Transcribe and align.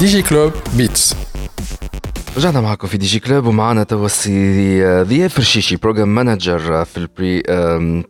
Digiclub 0.00 0.52
بيتس. 0.74 1.14
رجعنا 2.36 2.60
معكم 2.60 2.88
في 2.88 2.98
Digiclub 2.98 3.46
ومعنا 3.46 3.82
توا 3.82 4.06
السي 4.06 5.02
ضياء 5.02 5.28
فرشيشي 5.28 5.76
program 5.76 6.14
manager 6.14 6.84
في 6.84 6.96
ال 6.96 7.42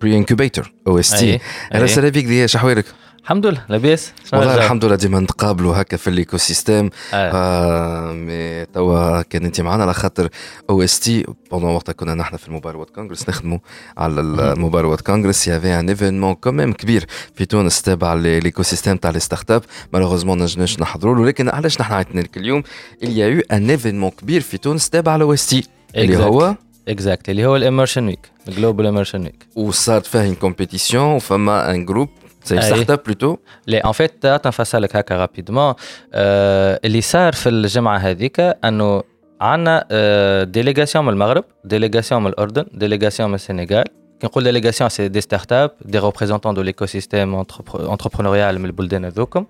pre 0.01 0.17
pre-incubator 0.17 0.73
OST 0.87 1.41
أهلا. 1.73 1.85
وسهلا 1.85 2.09
بك 2.09 2.27
ضياء 2.27 2.47
شحوالك 2.47 2.85
الحمد 3.23 3.47
لله 3.47 3.65
لاباس. 3.69 4.13
والله؟ 4.33 4.55
الحمد 4.55 4.85
لله 4.85 4.95
ديما 4.95 5.21
نتقابلوا 5.21 5.77
هكا 5.81 5.97
في 5.97 6.11
ال 6.11 6.37
écosystème 6.37 6.91
آه. 7.15 7.31
آه 7.33 8.13
mais 8.13 8.65
توا 8.65 9.23
كان 9.23 9.45
انت 9.45 9.61
معنا 9.61 9.83
على 9.83 9.95
خاطر 9.95 10.29
OST 10.71 11.27
pendant 11.51 11.71
وقتها 11.71 11.93
كنا 11.93 12.15
نحن 12.15 12.37
في 12.37 12.49
ال 12.49 12.53
Mobile 12.53 12.77
World 12.77 12.91
Congress 12.91 13.29
نخدموا 13.29 13.59
على 13.99 14.21
ال 14.21 14.30
Mobile 14.30 14.87
World 14.87 15.01
Congress. 15.01 15.49
y 15.49 15.54
avait 15.54 15.79
un 15.81 15.89
événement 15.89 16.35
quand 16.35 16.56
même 16.56 16.73
كبير 16.73 17.07
في 17.35 17.47
تونس 17.47 17.83
تابع 17.83 18.15
للايكو 18.15 18.63
سيستيم 18.63 18.97
تاع 18.97 19.11
لي 19.11 19.21
ستارت 19.21 19.51
اب 19.51 19.63
مالوغوزمون 19.93 20.39
ما 20.39 20.45
نجمناش 20.45 20.81
نحضروا 20.81 21.17
له 21.17 21.27
لكن 21.27 21.49
علاش 21.49 21.81
نحن 21.81 21.93
عيطنا 21.95 22.21
لك 22.21 22.37
اليوم؟ 22.37 22.63
Il 23.05 23.09
y 23.09 23.21
a 23.21 23.41
eu 23.41 23.57
un 23.57 23.79
événement 23.81 24.21
كبير 24.21 24.41
في 24.41 24.59
تونس 24.59 24.91
تابع 24.91 25.35
اس 25.35 25.47
تي 25.47 25.69
اللي. 25.97 26.17
هو؟ 26.17 26.55
اكزاكت 26.89 27.29
اللي 27.29 27.47
هو 27.47 27.57
الاميرشن 27.57 28.07
ويك 28.07 28.31
الجلوبال 28.49 28.87
اميرشن 28.87 29.23
ويك 29.23 29.47
وصارت 29.57 30.07
فيه 30.07 30.35
compétition 30.45 30.95
وفما 30.95 31.71
ان 31.71 31.85
جروب 31.85 32.09
سي 32.45 32.57
أي. 32.57 32.63
ستارت 32.63 32.91
اب 32.91 33.01
بلوتو 33.07 33.37
لي 33.67 33.79
ان 33.79 33.93
فيت 33.93 34.27
تنفصلك 34.27 34.97
هكا 34.97 35.17
رابيدمون 35.17 35.75
آه 36.15 36.81
اللي 36.85 37.01
صار 37.01 37.33
في 37.33 37.49
الجمعه 37.49 37.99
هذيك 37.99 38.41
انه 38.41 39.03
عندنا 39.41 39.87
آه 39.91 40.45
ديليغاسيون 40.45 41.05
من 41.05 41.13
المغرب 41.13 41.45
ديليغاسيون 41.65 42.23
من 42.23 42.31
الاردن 42.31 42.65
ديليغاسيون 42.75 43.29
من 43.29 43.35
السنغال 43.35 43.85
كي 44.21 44.27
نقول 44.27 44.45
délégation 44.45 44.91
c'est 44.91 45.09
des 45.09 45.21
start-up 45.21 45.71
des 45.85 45.99
représentants 45.99 46.55
de 46.55 46.63
l'écosystème 46.63 47.45
entrepreneurial 47.75 48.59
من 48.59 48.65
البلدان 48.65 49.05
هذوكم 49.05 49.47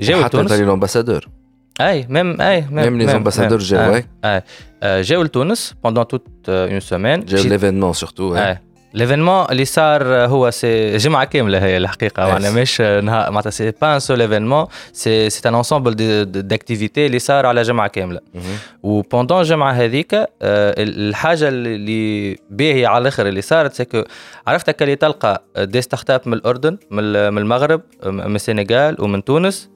جاو 0.00 0.24
حتى 0.24 0.36
لتونس 0.36 0.52
les 0.52 0.64
l'ambassadeur 0.64 1.28
et 1.80 2.06
même 2.08 2.40
et 2.40 2.66
même 2.70 2.98
les 2.98 3.16
ambassadeurs 3.16 3.58
جاو 3.58 3.94
et 3.94 4.42
آه، 4.82 5.02
جاو 5.02 5.22
لتونس 5.22 5.74
pendant 5.84 6.06
toute 6.06 6.26
une 6.48 6.80
semaine 6.80 7.24
جاو 7.24 7.44
l'événement 7.44 7.92
surtout 7.92 8.34
آه 8.34 8.60
l'événement 8.94 9.46
اللي 9.50 9.64
صار 9.64 10.04
هو 10.14 10.50
c'est 10.50 10.96
جمعه 10.96 11.24
كامله 11.24 11.58
هي 11.64 11.76
الحقيقة 11.76 12.24
Yes. 12.26 12.28
معناها 12.32 12.50
مش 12.50 12.80
نهار 12.80 13.30
معناتها 13.30 13.50
c'est 13.50 13.70
pas 13.82 13.94
un 13.94 14.00
seul 14.00 14.20
événement 14.20 14.66
c'est 14.92 15.30
c'est 15.30 15.48
un 15.48 15.54
ensemble 15.54 15.94
d'activités 16.24 17.06
اللي 17.06 17.18
صار 17.18 17.46
على 17.46 17.62
جمعه 17.62 17.88
كامله 17.88 18.20
و 18.82 18.89
pendant 18.89 19.40
الجمعه 19.40 19.72
هذيك 19.72 20.14
الحاجة 20.42 21.48
اللي 21.48 22.36
باهيه 22.50 22.86
على 22.86 23.02
الآخر 23.02 23.26
اللي 23.28 23.42
صارت 23.42 23.72
c'est 23.74 23.91
que 23.91 24.02
عرفتك 24.46 24.82
اللي 24.82 24.96
تلقى 24.96 25.42
des 25.58 25.82
startups 25.82 26.20
من 26.26 26.34
الأردن 26.34 26.78
من 26.90 26.98
ال- 27.04 27.30
من 27.30 27.38
المغرب 27.38 27.80
من 28.06 28.34
السنغال 28.34 28.96
ومن 29.00 29.24
تونس. 29.24 29.70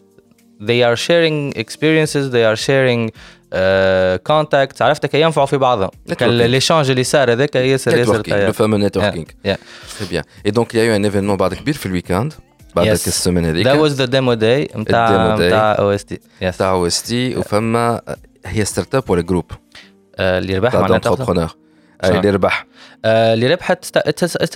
They 0.61 0.83
are 0.89 0.97
sharing 1.07 1.53
experiences 1.65 2.25
they 2.35 2.45
are 2.51 2.59
sharing 2.69 3.03
uh, 3.55 4.19
contacts 4.29 4.83
عرفتك 4.83 5.15
ينفعوا 5.15 5.47
في 5.47 5.57
بعضهم. 5.57 5.91
l'échange 6.21 6.91
اللي 6.91 7.05
صار 7.05 7.33
هذاك 7.33 7.57
ياسر 7.57 7.97
ياسر 7.99 8.23
le 8.29 8.53
fameux 8.53 8.77
networking. 8.77 9.25
très 9.45 10.09
bien 10.11 10.51
et 10.51 10.59
donc 10.59 10.75
y 10.75 10.97
a 10.97 11.00
un 11.00 11.05
événement 11.05 11.37
بعد 11.37 11.55
كبير 11.55 11.75
في 11.75 11.87
ال 11.87 11.92
weekend 11.93 12.33
بعد 12.77 12.87
Yes. 12.87 12.91
السيمين 12.91 13.45
هذيك. 13.45 13.67
That 13.69 13.77
was 13.89 13.95
the 13.99 14.07
demo 14.11 14.41
day 14.41 14.77
نتاع 14.79 15.37
داي. 15.37 15.49
نتاع 15.49 15.73
أو 15.79 15.91
اس 15.91 16.05
تي 16.05 16.19
يس 16.41 16.57
تاع 16.57 16.71
أو 16.71 16.87
اس 16.87 17.03
تي 17.03 17.37
وفما 17.37 18.01
هي 18.47 18.65
startup 18.65 19.11
ولا 19.11 19.23
groupe 19.23 19.53
اللي 20.21 20.59
ربح 20.59 20.75
معناتها. 20.75 21.51
اللي 22.05 22.31
ربح. 22.31 22.67
آه، 23.05 23.35
اللي 23.35 23.47
ربحت 23.47 23.85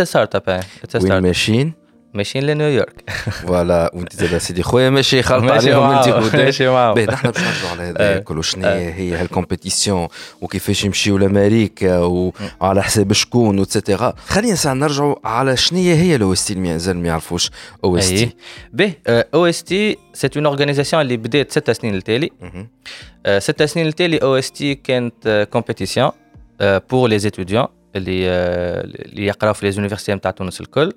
ستارت 0.02 0.34
اب 0.34 0.60
وين 0.94 1.18
ماشيين 1.18 1.81
ماشيين 2.14 2.44
لنيويورك 2.46 3.10
voilà 3.30 3.91
وانت 3.94 4.16
زاد 4.16 4.38
سيدي 4.38 4.62
خويا 4.62 4.91
ماشي 4.91 5.22
خلط 5.22 5.50
عليهم 5.50 5.82
انت 5.82 6.36
ماشي 6.36 6.69
معاهم. 6.69 6.94
باهي 6.94 7.06
نحن 7.06 7.30
باش 7.30 7.41
نرجعوا 7.41 7.70
على 7.70 7.82
هذا 7.82 7.96
آه. 8.16 8.19
كله 8.19 8.42
شنو 8.42 8.69
هي؟ 8.69 9.14
هال 9.14 9.29
compétition 9.29 10.08
وكيفاش 10.41 10.84
يمشيوا 10.84 11.19
لأمريكا 11.19 11.98
وعلى 11.98 12.82
حساب 12.82 13.12
شكون 13.12 13.59
et 13.59 13.72
cetera 13.72 14.15
خلينا 14.26 14.54
ساعة 14.54 14.75
نرجعوا 14.75 15.14
على 15.25 15.56
شنو 15.56 15.78
هي 15.78 16.16
ال 16.16 16.32
OST 16.32 16.53
المازال 16.53 16.97
ما 16.97 17.09
يعرفوش 17.09 17.50
أو 17.84 17.97
اس 17.97 18.09
تي 18.09 18.31
به 18.72 18.94
أو 19.08 19.47
اس 19.47 19.62
تي 19.62 19.97
سي 20.14 20.28
اون 20.37 20.47
اورغانيزاسيون 20.47 21.03
اللي 21.03 21.16
بدات 21.16 21.53
ست 21.53 21.70
سنين 21.70 21.94
التالي 21.94 22.31
آه، 23.26 23.38
ست 23.38 23.62
سنين 23.62 23.87
التالي 23.87 24.19
OST 24.19 24.75
كانت 24.75 25.48
compétition 25.53 26.10
pour 26.60 27.09
les 27.09 27.19
étudiants 27.19 27.66
اللي 27.97 28.28
آه، 28.28 28.80
اللي 28.84 29.26
يقراو 29.26 29.54
في 29.54 29.66
les 29.66 29.72
universités 29.72 30.15
نتاع 30.14 30.30
تونس 30.30 30.60
الكل 30.60 30.92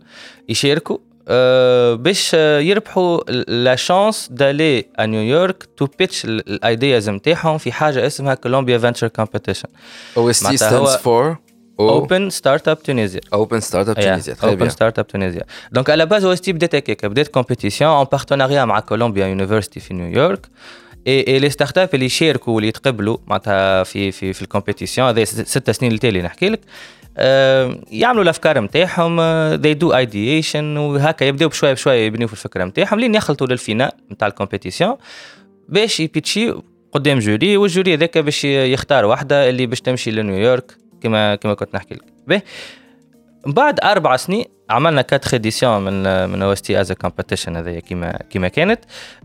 يشاركوا 0.50 0.98
آه، 1.28 1.94
باش 1.94 2.34
يربحوا 2.34 3.32
la 3.48 3.76
chance 3.76 4.28
d'aller 4.32 4.86
à 5.00 5.06
New 5.06 5.32
York 5.32 5.68
to 5.78 5.88
pitch 6.00 6.26
ال 6.26 6.40
ideas 6.40 7.10
نتاعهم 7.10 7.58
في 7.58 7.72
حاجة 7.72 8.08
اسمها 8.08 8.34
Columbia 8.34 8.78
Venture 8.78 9.08
Competition 9.08 9.70
OST 10.18 10.58
stands 10.58 10.96
for 10.96 11.38
Open 11.80 12.30
Startup 12.30 12.84
Tunisia 12.84 13.22
Open 13.34 13.60
Startup 13.60 13.98
Tunisia 13.98 14.36
Open 14.44 14.70
Startup 14.70 15.08
Tunisia 15.08 15.44
donc 15.72 15.90
على 15.90 16.06
base 16.06 16.26
OST 16.26 16.54
بدات 16.54 16.76
هكاك 16.76 17.06
بدات 17.06 17.28
compétition 17.28 17.92
en 17.92 18.06
partenariat 18.12 18.66
مع 18.66 18.80
Columbia 18.80 19.28
University 19.28 19.80
في 19.80 19.94
نيويورك 19.94 20.48
et 21.08 21.40
les 21.40 21.50
startups 21.50 21.90
اللي 21.94 22.06
يشاركوا 22.06 22.54
واللي 22.54 22.68
يتقبلوا 22.68 23.18
معناتها 23.28 23.84
في 23.84 24.12
في 24.12 24.34
في 24.34 24.42
ال 24.42 24.47
compétition 24.47 25.08
هذا 25.08 25.24
ست 25.24 25.72
سنين 25.72 25.92
التالي 25.92 26.22
نحكي 26.22 26.50
لك 26.50 26.60
يعملوا 27.92 28.24
الافكار 28.24 28.60
نتاعهم 28.60 29.22
دي 29.56 29.74
دو 29.74 29.96
ايديشن 29.96 30.78
وهكا 30.78 31.26
يبداو 31.26 31.50
بشويه 31.50 31.74
بشويه 31.74 32.06
يبنيو 32.06 32.28
في 32.28 32.34
الفكرة 32.34 32.64
نتاعهم 32.64 33.00
لين 33.00 33.16
يخلطوا 33.16 33.48
لل 33.48 33.59
finale 33.59 33.92
نتاع 34.12 34.28
ال 34.28 34.33
compétition 34.33 34.96
باش 35.70 36.00
ي 36.00 36.07
pitchي 36.07 36.54
قدام 36.92 37.20
jury 37.20 37.58
وال 37.58 37.70
jury 37.70 37.94
هذاك 37.94 38.18
باش 38.18 38.46
يختار 38.46 39.06
واحدة 39.06 39.50
اللي 39.50 39.66
باش 39.66 39.82
تمشي 39.82 40.12
لنيويورك 40.12 40.78
كما 41.02 41.36
كما 41.36 41.54
كنت 41.54 41.76
نحكي 41.76 41.94
لك 41.94 42.04
باهي 42.28 42.42
بعد 43.46 43.80
أربع 43.80 44.16
سنين 44.16 44.46
عملنا 44.70 45.02
quatre 45.02 45.34
éditions 45.34 45.82
من 45.82 46.30
من 46.30 46.42
OST 46.42 46.82
as 46.82 46.92
competition 46.92 47.56
هذايا 47.56 47.80
كيما 47.80 48.20
كيما 48.30 48.48
كانت 48.48 48.80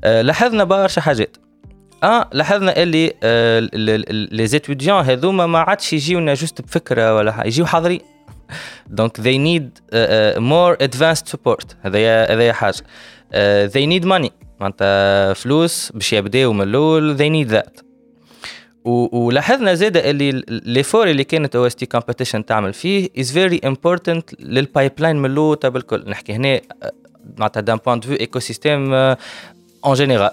لاحظنا 0.04 0.64
برشا 0.64 1.00
حاجات 1.00 1.36
آه 2.02 2.30
لاحظنا 2.32 2.82
اللي 2.82 3.12
آه، 3.22 3.60
les 4.32 4.46
étudiants 4.46 5.04
هذوما 5.04 5.46
ما 5.46 5.58
عادش 5.58 5.92
يجيونا 5.92 6.34
juste 6.34 6.60
بفكرة 6.60 7.14
ولا 7.14 7.42
يجيو 7.44 7.66
حاضرين. 7.66 8.00
donc 8.86 9.20
they 9.20 9.38
need 9.38 9.80
more 10.38 10.86
advanced 10.86 11.32
support. 11.32 11.66
هذايا 11.82 12.34
هذايا 12.34 12.52
حاجة. 12.52 12.74
uh, 12.74 13.70
they 13.72 13.86
need 13.86 14.04
money. 14.04 14.30
معناتها 14.60 15.32
فلوس 15.32 15.92
باش 15.92 16.12
يبداو 16.12 16.52
من 16.52 16.62
الأول 16.62 17.16
they 17.18 17.46
need 17.46 17.52
that. 17.52 17.82
ولاحظنا 18.84 19.74
زاد 19.74 19.96
اللي 19.96 20.44
l'effort 20.48 21.10
اللي 21.10 21.24
كانت 21.24 21.56
OST 21.56 21.86
competition 21.86 22.46
تعمل 22.46 22.72
فيه 22.72 23.08
is 23.18 23.32
very 23.32 23.60
important 23.64 24.40
لل 24.40 24.92
pipeline 24.98 25.16
من 25.16 25.30
الأول 25.30 25.56
بالكل 25.64 26.04
نحكي 26.10 26.32
هنا 26.32 26.54
آه، 26.54 26.92
معناتها 27.38 27.60
d'un 27.60 27.76
point 27.76 28.00
de 28.00 28.08
vue 28.08 28.16
écosystème 28.20 28.94
en 28.94 29.16
général 29.92 30.30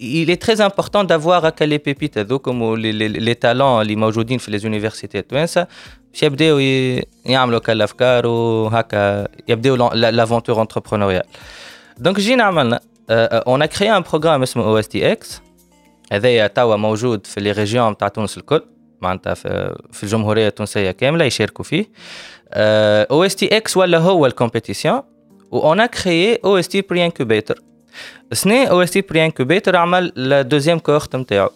il 0.00 0.30
est 0.30 0.42
très 0.46 0.60
important 0.60 1.04
d'avoir 1.04 1.44
هكا 1.44 1.64
les 1.64 1.78
pépites 1.78 2.18
هذوكم 2.18 2.62
ولي 2.62 2.92
les 3.08 3.34
talents 3.34 3.82
اللي 3.82 3.96
موجودين 3.96 4.38
في 4.38 4.50
les 4.50 4.58
universités 4.58 5.18
التوانسه 5.18 5.66
باش 6.12 6.22
يبداو 6.22 6.58
ي- 6.58 7.02
يعملوا 7.26 7.58
كالافكار 7.58 8.26
وهكا 8.26 9.28
يبداو 9.48 9.76
l'aventure 9.94 10.62
entrepreneuriale 10.62 11.22
donc 11.98 12.20
جينا 12.20 12.44
عملنا 12.44 12.80
on 13.10 13.64
crée 13.64 13.96
un 13.96 14.02
programme 14.12 14.42
اسمه 14.42 14.64
OSTX 14.64 15.40
هذايا 16.12 16.46
توا 16.46 16.76
موجود 16.76 17.26
في 17.26 17.40
les 17.40 17.52
régions 17.52 17.96
تاع 17.96 18.08
تونس 18.08 18.38
الكل 18.38 18.62
معناتها 19.00 19.34
في, 19.34 19.76
في 19.92 20.02
الجمهوريه 20.02 20.48
التونسيه 20.48 20.90
كامله 20.90 21.24
يشاركوا 21.24 21.64
فيه 21.64 21.84
OSTX 23.10 23.76
ولا 23.76 23.98
هو 23.98 24.26
ال 24.26 24.32
compétition 24.32 25.02
و 25.50 25.62
on 25.62 25.86
crée 25.86 26.38
OST 26.44 26.80
Pre-Incubator 26.82 27.62
سنة 28.32 28.64
OST 28.66 29.00
Pre-Incubator 29.00 29.76
عمل 29.76 30.12
la 30.16 30.42
deuxième 30.42 30.78
cohorte 30.78 31.16
نتاعو 31.16 31.48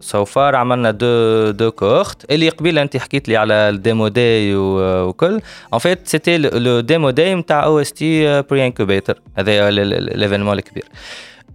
so 0.00 0.24
far 0.24 0.56
عملنا 0.56 0.90
deux 0.90 1.50
deux 1.50 1.70
cohortes 1.70 2.32
اللي 2.32 2.48
قبيله 2.48 2.82
انت 2.82 2.96
حكيت 2.96 3.28
لي 3.28 3.36
على 3.36 3.54
ال 3.54 3.65
demo 3.65 4.08
day 4.08 4.54
و- 4.54 5.08
وكل 5.08 5.40
en 5.74 5.78
fait 5.78 6.08
c'était 6.08 6.38
le 6.38 6.80
demo 6.80 7.10
day 7.10 7.34
نتاع 7.34 7.64
OST 7.64 8.42
Pre-Incubator 8.42 9.20
هذا 9.38 9.70
l'événement 9.70 10.54
الكبير 10.58 10.84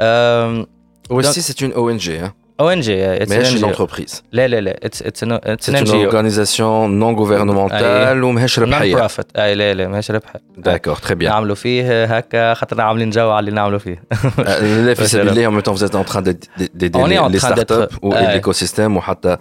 أو 0.01 1.19
اس 1.19 1.33
تي 1.35 1.41
سي 1.41 1.65
اون 1.65 1.73
أو 1.73 1.89
ان 1.89 1.97
جي 1.97 2.31
جي 2.61 2.95
ماهيش 3.05 3.55
une 3.63 3.69
entreprise 3.69 4.23
لا 4.31 4.47
لا 4.47 4.61
لا 4.61 4.79
it's 4.85 5.01
it's 5.01 5.23
it's 5.23 5.69
une 5.69 5.75
une 5.75 5.89
organisation 6.05 6.99
non 6.99 7.15
gouvernementale 7.15 8.23
وماهيش 8.23 8.59
non 8.59 8.73
ربحيه 8.73 8.95
profit 8.95 9.25
eh 9.37 9.55
لا 9.55 9.73
لا 9.73 9.87
ماهيش 9.87 10.11
ربح 10.11 10.33
d'accord 10.57 10.95
très 10.95 11.15
bien 11.15 11.31
نعملوا 11.31 11.55
فيه 11.55 12.05
هكا 12.05 12.53
خاطر 12.53 12.81
عاملين 12.81 13.09
جو 13.09 13.29
على 13.31 13.39
اللي 13.39 13.51
نعملوا 13.51 13.79
فيه 13.79 14.03
لا 14.37 14.93
في 14.93 15.07
سبيل 15.07 15.29
الله 15.29 15.49
en 15.49 15.61
même 15.61 15.65
temps 15.65 15.73
vous 15.79 15.83
êtes 15.83 15.95
en 15.95 16.03
train 16.11 16.21
d'aider 16.21 16.89
On 16.95 17.09
est 17.11 17.17
en 17.17 17.29
les 17.29 17.39
train 17.39 17.47
startups 17.55 17.73
d'être- 17.73 17.99
ou 18.03 18.09
Ouais. 18.13 18.39
l'écosystème 18.39 18.97
ou 18.97 18.99
حتى 19.01 19.37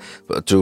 to 0.50 0.56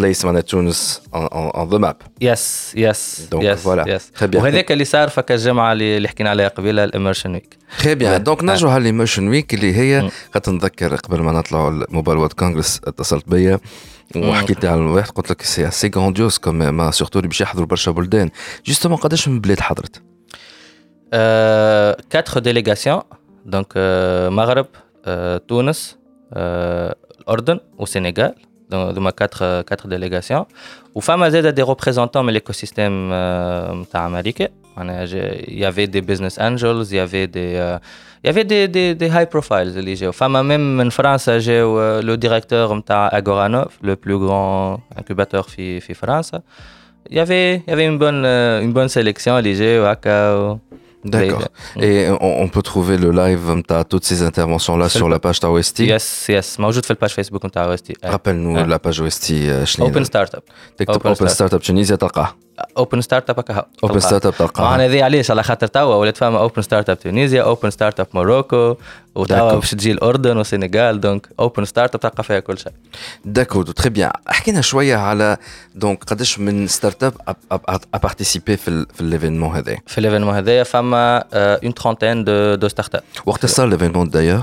place 0.00 0.24
معناها 0.24 0.40
تونس 0.42 1.02
on, 1.14 1.18
on, 1.18 1.56
on 1.56 1.74
the 1.76 1.78
map. 1.84 1.96
yes 2.20 2.72
yes 2.76 3.28
Très 3.32 4.24
bien. 4.26 4.34
وهذاك 4.36 4.72
اللي 4.72 4.84
صار 4.84 5.08
فك 5.08 5.32
الجمعه 5.32 5.72
اللي 5.72 6.08
حكينا 6.08 6.30
عليها 6.30 6.48
قبيله 6.48 6.84
ال 6.84 6.89
Immersion 6.89 7.32
Week 7.32 7.61
très 7.78 7.94
bien 7.94 8.22
donc 8.22 8.44
نرجعوا 8.44 8.72
على 8.72 8.80
ال 8.80 8.85
Immersion 8.85 9.28
Week 9.28 9.54
اللي 9.54 9.76
هي. 9.76 10.10
خاطر 10.34 10.52
نتذكر 10.52 10.96
قبل 10.96 11.20
ما 11.20 11.32
نطلعوا 11.32 11.70
ال 11.70 11.77
Mobile 11.77 12.18
World 12.18 12.32
Congress 12.32 12.80
اتصلت 12.84 13.28
بيا 13.28 13.60
وحكيت 14.16 14.64
على 14.64 14.80
الواحد 14.80 15.10
قلت 15.10 15.30
لك 15.30 15.42
c'est 15.42 15.68
assez 15.68 15.90
grandiose 15.96 16.38
comme 16.38 16.90
surtout 16.90 17.18
اللي 17.18 17.28
باش 17.28 17.40
يحضروا 17.40 17.66
برشا 17.66 17.90
بلدان. 17.90 18.30
justement 18.66 18.98
قداش 18.98 19.28
من 19.28 19.40
بلاد 19.40 19.60
حضرت؟ 19.60 20.02
Euh, 21.14 21.94
quatre 22.14 22.40
délégations, 22.40 23.02
donc 23.54 23.68
euh, 23.76 24.30
Maghreb, 24.38 24.70
euh, 25.06 25.38
Tunis, 25.48 25.80
euh, 26.36 26.90
l'Ordre 27.26 27.60
au 27.82 27.86
Sénégal, 27.94 28.32
donc 28.70 28.94
donc, 28.94 29.14
quatre, 29.20 29.42
euh, 29.42 29.62
quatre 29.62 29.86
délégations. 29.88 30.46
Ou 30.96 31.00
femmes 34.76 34.86
des 34.86 34.92
représentants 34.92 35.02
de 35.02 35.02
l'écosystème 35.02 35.02
euh, 35.02 35.02
américain. 35.02 35.02
On 35.02 35.02
a- 35.02 35.06
j'ai- 35.06 35.44
Il 35.54 35.58
y 35.58 35.64
avait 35.64 35.86
des 35.94 36.02
business 36.10 36.34
angels, 36.48 36.82
il 36.90 36.96
y 36.96 37.00
avait 37.08 37.26
des, 37.26 37.52
euh, 37.56 37.78
il 38.22 38.26
y 38.28 38.30
avait 38.30 38.44
des, 38.52 38.68
des, 38.68 38.94
des 38.94 39.08
high 39.16 39.28
profiles. 39.34 39.76
اللي 39.78 39.94
جاو. 39.94 40.12
Femmes 40.12 40.42
même 40.46 40.80
en 40.86 40.90
France, 40.90 41.28
j'ai 41.38 41.60
le 42.08 42.16
directeur 42.16 42.72
متاع 42.74 43.08
Agoranov, 43.12 43.68
le 43.82 43.96
plus 43.96 44.18
grand 44.18 44.80
incubateur 45.00 45.42
في 45.48 45.80
في 45.80 45.94
France. 45.94 46.30
Il 47.10 47.16
y 47.16 47.20
avait, 47.20 47.56
il 47.66 47.70
y 47.70 47.72
avait 47.72 47.86
une 47.92 47.98
bonne, 47.98 48.22
euh, 48.24 48.62
une 48.64 48.72
bonne 48.72 48.88
sélection, 48.88 49.28
اللي 49.38 49.52
جاو 49.52 49.84
هكا. 49.86 50.58
D'accord. 51.04 51.42
Mm. 51.76 51.82
Et 51.82 51.96
on, 52.26 52.32
on 52.44 52.48
peut 52.54 52.62
trouver 52.72 52.96
le 53.04 53.10
live 53.22 53.44
de 53.70 53.82
toutes 53.92 54.04
ces 54.10 54.18
interventions-là 54.30 54.86
C'est 54.88 54.98
sur 55.00 55.08
le- 55.08 55.14
la 55.14 55.18
page 55.18 55.40
TAOST. 55.40 55.80
يس 55.80 56.30
يس 56.30 56.60
موجود 56.60 56.84
في 56.84 56.90
ال 56.90 56.94
page 56.94 57.10
Facebook 57.10 57.44
نتاع 57.46 57.64
OST 57.64 57.94
Rappelle-nous 58.04 58.56
Ah. 58.56 58.66
la 58.74 58.78
page 58.78 58.98
OST 59.00 59.24
euh, 59.30 59.64
شنو 59.64 59.86
اوبن 59.86 60.04
ستارت 60.04 60.34
اب 60.34 60.42
تكتب 60.76 60.94
Open 61.02 61.06
اوبن 61.06 61.26
Startup. 61.26 61.30
ستارت 61.30 61.54
اب 61.54 61.60
تونيزيا 61.60 61.96
تلقاه 61.96 62.34
Open 62.78 63.00
Startup 63.00 63.38
هكا 63.38 63.64
Open 63.84 64.00
Startup 64.00 64.34
معنا 64.40 64.46
تلقاه 64.48 64.76
هذه 64.86 65.04
علاش 65.04 65.30
على 65.30 65.42
خاطر 65.42 65.66
توا 65.66 65.94
ولات 65.94 66.16
فما 66.16 66.38
Open 66.38 66.62
Startup 66.62 66.98
Tunisia 67.00 67.42
Open 67.42 67.70
Startup 67.70 68.06
Morocco 68.14 68.76
وتوا. 69.14 69.54
باش 69.54 69.70
تجي 69.70 69.92
الاردن 69.92 70.36
والسنغال 70.36 71.00
donc 71.00 71.28
Open 71.40 71.64
Startup 71.64 72.00
تلقى 72.00 72.24
فيها 72.24 72.40
كل 72.40 72.58
شيء 72.58 72.72
d'accord 73.24 73.64
très 73.64 73.90
bien 73.90 74.10
حكينا 74.26 74.60
شوية 74.60 74.96
على 74.96 75.36
donc 75.74 76.04
قداش 76.04 76.38
من 76.38 76.66
startups 76.66 77.14
a 77.94 77.98
participé 77.98 78.56
في 78.56 78.68
ال- 78.68 78.86
في 78.94 79.00
ال 79.00 79.06
événement 79.06 79.56
هذا 79.56 79.76
في 79.86 79.98
ال 79.98 80.02
événement 80.02 80.34
هذايا 80.34 80.62
فما 80.64 81.24
une 81.34 81.74
trentaine 81.74 82.24
de 82.24 82.54
de 82.54 82.68
startups 82.68 83.02
وقت 83.26 83.46
صار 83.46 83.66
ال 83.66 83.70
événement 83.70 84.08
d'ailleurs 84.10 84.42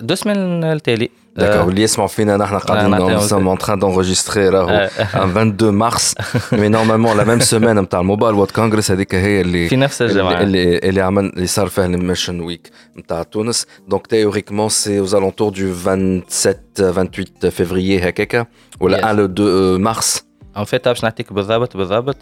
deux 0.00 0.14
semaines 0.14 0.64
التالي 0.64 1.10
D'accord, 1.38 1.42
اللي 1.68 1.82
يسمعوا 1.82 2.08
فينا 2.08 2.36
نحن 2.36 2.58
قاعدين 2.58 2.90
نعطيهم 2.90 3.18
nous 3.18 3.30
sommes 3.30 3.58
en 3.58 3.62
train 3.64 3.76
d'enregistrer 3.76 4.36
راهو 4.38 4.68
آه. 4.68 4.88
un 5.14 5.26
22 5.26 5.70
mars. 5.70 6.14
Mais 6.52 6.68
normalement 6.68 7.14
la 7.14 7.24
même 7.24 7.40
semaine 7.40 7.78
نتاع 7.78 8.00
ال 8.00 8.05
Mobile 8.05 8.34
World 8.34 8.50
Congress 8.50 8.90
هذيك 8.90 9.14
هي 9.14 9.40
اللي 9.40 9.68
في 9.68 9.76
نفس 9.76 10.02
الجمعة. 10.02 10.40
اللي 10.40 10.78
اللي 10.78 11.00
عمل 11.00 11.24
اللي 11.24 11.46
صار 11.46 11.66
فيها 11.68 11.86
ال 11.86 11.91
Immersion 11.91 12.40
Week 12.40 12.70
نتاع 12.98 13.22
تونس 13.22 13.66
donc 13.88 14.06
théoriquement 14.06 14.68
c'est 14.68 15.00
aux 15.08 15.14
alentours 15.14 15.52
du 15.52 15.64
27 15.84 16.54
28 16.76 17.50
février 17.50 18.04
هكاكا 18.06 18.46
ولا 18.80 18.98
Yes. 18.98 19.04
1 19.04 19.16
le 19.16 19.28
2 19.28 19.78
mars. 19.94 20.22
ان 20.56 20.64
فيت 20.64 20.88
باش 20.88 21.04
نعطيك 21.04 21.32
بالضبط 21.32 21.76
بالضبط 21.76 22.16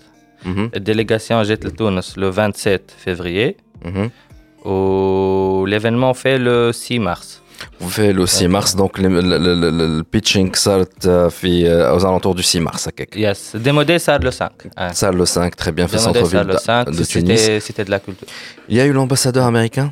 Mhm, 0.45 0.47
الديليغاسيون 0.77 1.43
جات 1.43 1.65
لتونس 1.67 2.19
لو 2.19 2.33
27 2.33 2.79
فيفريي 3.05 3.57
mhm. 3.85 4.67
وليفينمون 4.67 6.13
في 6.13 6.39
لو 6.39 6.73
6 6.73 6.99
مارس 6.99 7.41
في 7.90 8.14
le 8.14 8.26
6 8.26 8.48
mars 8.48 8.76
donc 8.76 8.92
البيتشينغ 9.00 10.52
صارت 10.54 11.08
آه، 11.08 11.28
في 11.28 11.70
آه، 11.70 11.98
aux 11.98 12.02
alentours 12.02 12.36
du 12.40 12.42
6 12.44 12.60
mars 12.60 12.88
هكاك 12.88 13.18
يس 13.18 13.58
démodé 13.58 14.00
ça 14.06 14.20
le 14.24 14.32
5 14.32 14.50
hein. 14.78 14.92
صار 14.92 15.26
le 15.26 15.26
5 15.26 15.56
très 15.56 15.72
bien 15.72 15.86
في 15.86 15.98
Démodé 15.98 16.00
ça 16.00 16.04
centre-ville 16.04 16.48
le 16.48 16.58
5 16.58 16.90
de 16.90 17.04
Tunis 17.04 17.40
c'était 17.40 17.60
c'était 17.60 17.84
de 17.86 17.92
la 17.92 18.00
culture 18.00 18.28
Il 18.70 18.76
y 18.78 18.82
a 18.82 18.86
eu 18.86 18.94
l'ambassadeur 18.94 19.46
américain 19.46 19.92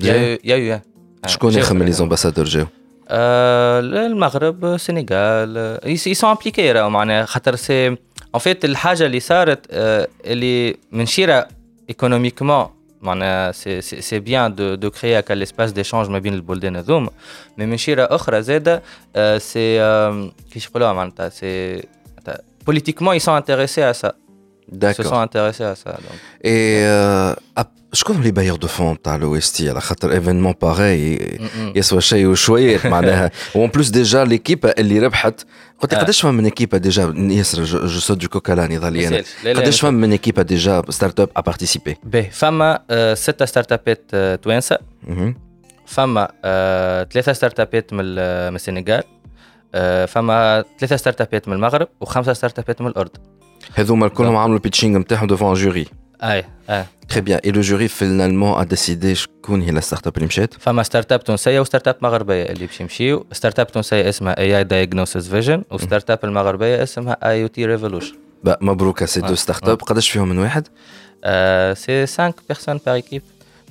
il 0.00 0.06
y 0.06 0.10
a 0.10 0.16
eu 0.32 0.38
il 0.44 0.50
y 0.50 0.52
a 0.52 0.58
eu 0.58 0.72
hein. 0.72 0.82
شكون 1.26 1.52
J'ai- 1.52 1.56
يخمم 1.56 1.92
les 1.92 1.96
ambassadeurs 2.00 2.44
جاو 2.44 2.66
آه، 3.08 3.80
المغرب 3.80 4.64
السنغال 4.64 5.78
ils 5.84 6.16
sont 6.18 6.36
impliqués 6.36 6.58
راهو 6.58 6.90
معناها 6.90 7.24
خاطر 7.26 7.56
سي 7.56 7.96
en 8.36 8.38
fait 8.38 8.64
الحاجه 8.64 9.06
اللي 9.06 9.20
صارت 9.20 9.66
آه، 9.70 10.08
اللي 10.24 10.76
منشيره 10.92 11.48
ايكونوميكمون 11.88 12.66
معناها 13.01 13.51
سي 13.51 13.81
سي 13.81 14.01
سي 14.01 14.19
بيان 14.19 14.55
دو 14.55 14.75
دو 14.75 14.91
كريا 14.91 15.19
هكا 15.19 15.33
ليسباس 15.33 15.71
ديشانج 15.71 16.09
ما 16.09 16.19
بين 16.19 16.33
البلدان 16.33 16.75
هذوما 16.75 17.09
مي 17.57 17.65
من 17.65 17.77
شيره 17.77 18.07
أخرى 18.11 18.41
زاده 18.41 18.83
آه، 19.15 19.37
سي 19.37 19.81
آه، 19.81 20.31
كيفاش 20.47 20.67
يقولوها 20.67 20.93
معناتها 20.93 21.29
سي 21.29 21.83
بوليتيكمون 22.67 23.19
ils 23.19 23.21
sont 23.21 23.33
intéressés 23.33 23.81
à 23.81 23.93
ça. 23.93 24.15
Se 24.97 25.03
sont 25.03 25.19
intéressés 25.27 25.63
à 25.63 25.75
ça 25.75 25.91
donc. 26.05 26.17
Et 26.43 26.83
euh, 26.85 27.35
les 28.09 28.31
bailleurs 28.31 28.57
de 28.57 28.67
fonds 28.67 29.01
تاع 29.01 29.15
l'OST 29.15 29.69
على 29.69 29.81
خاطر 29.81 30.11
événement 30.11 30.53
pareil 30.61 31.15
م-م. 31.39 31.73
يسوى 31.75 32.01
شيء 32.01 32.25
وشويات 32.27 32.85
معناها 32.85 33.31
و 33.55 33.60
en 33.60 33.69
plus 33.69 33.89
déjà 33.89 34.23
l'équipe 34.25 34.65
اللي 34.77 34.99
ربحت 34.99 35.45
قلت. 35.79 35.95
قداش 35.95 36.21
فما 36.21 36.31
من 36.31 36.45
équipe 36.45 36.77
a 36.77 36.84
déjà 36.84 37.13
ياسر 37.17 37.63
جو 37.63 37.99
سو 37.99 38.13
دو 38.13 38.27
كوكالا 38.27 38.67
نضالي 38.67 39.07
أنا 39.07 39.17
يسالش. 39.17 39.29
لا- 39.43 39.53
لا، 39.53 39.59
قداش. 39.59 39.81
فما 39.81 39.91
من 39.91 40.11
équipe 40.11 40.41
a 40.41 40.83
déjà 40.89 41.19
startup 41.19 41.29
a 41.37 41.41
participé 41.41 41.97
باهي 42.03 42.29
فما 42.31 42.79
ستة 43.13 43.45
startup 43.45 43.71
ات 43.71 44.01
توانسه 44.43 44.77
فما 45.85 46.27
ثلاثة 47.13 47.33
startup 47.33 47.59
ات 47.59 47.93
من 47.93 47.99
ال- 48.03 48.49
من 48.49 48.55
السنغال 48.55 49.03
فما 50.07 50.63
ثلاثة 50.79 50.95
startup 50.95 51.21
ات 51.21 51.47
من 51.47 51.53
المغرب 51.53 51.87
وخمسة 52.01 52.33
startup 52.33 52.59
ات 52.59 52.81
من 52.81 52.87
الأردن 52.87 53.19
هذوما 53.73 54.05
الكلهم 54.05 54.35
عملوا 54.35 54.55
ال 54.55 54.60
pitching 54.60 54.99
نتاعهم 54.99 55.27
devant 55.27 55.53
jury 55.53 55.85
أي 56.23 56.43
أي. 56.69 56.85
très 57.09 57.21
bien 57.21 57.39
et 57.45 57.51
le 57.51 57.61
jury 57.61 57.87
finalement 57.87 58.59
a 58.61 58.63
décidé 58.63 59.15
شكون 59.15 59.61
هي 59.61 59.71
la 59.71 59.79
startup 59.79 60.15
اللي 60.15 60.27
مشات؟ 60.27 60.53
فما 60.53 60.83
startup 60.83 61.23
تونسية 61.23 61.59
و 61.59 61.87
startup 61.87 61.95
مغربية 62.01 62.43
اللي 62.43 62.65
باش 62.65 62.81
يمشيو. 62.81 63.25
startup 63.31 63.67
تونسية 63.67 64.09
اسمها 64.09 64.37
AI 64.37 64.57
Diagnosis 64.57 65.29
Vision 65.29 65.63
و 65.71 66.11
startup 66.11 66.19
المغربية 66.23 66.83
اسمها 66.83 67.17
IoT 67.29 67.65
Revolution 67.65 68.15
مبروك. 68.61 69.05
ces 69.05 69.21
deux. 69.21 69.35
startup 69.35 69.81
قداش 69.81 70.09
فيهم 70.09 70.29
من 70.29 70.39
واحد؟ 70.39 70.67
c'est 71.77 72.05
5 72.05 72.33
personnes 72.47 72.79
par 72.85 72.95
équipe 72.95 73.21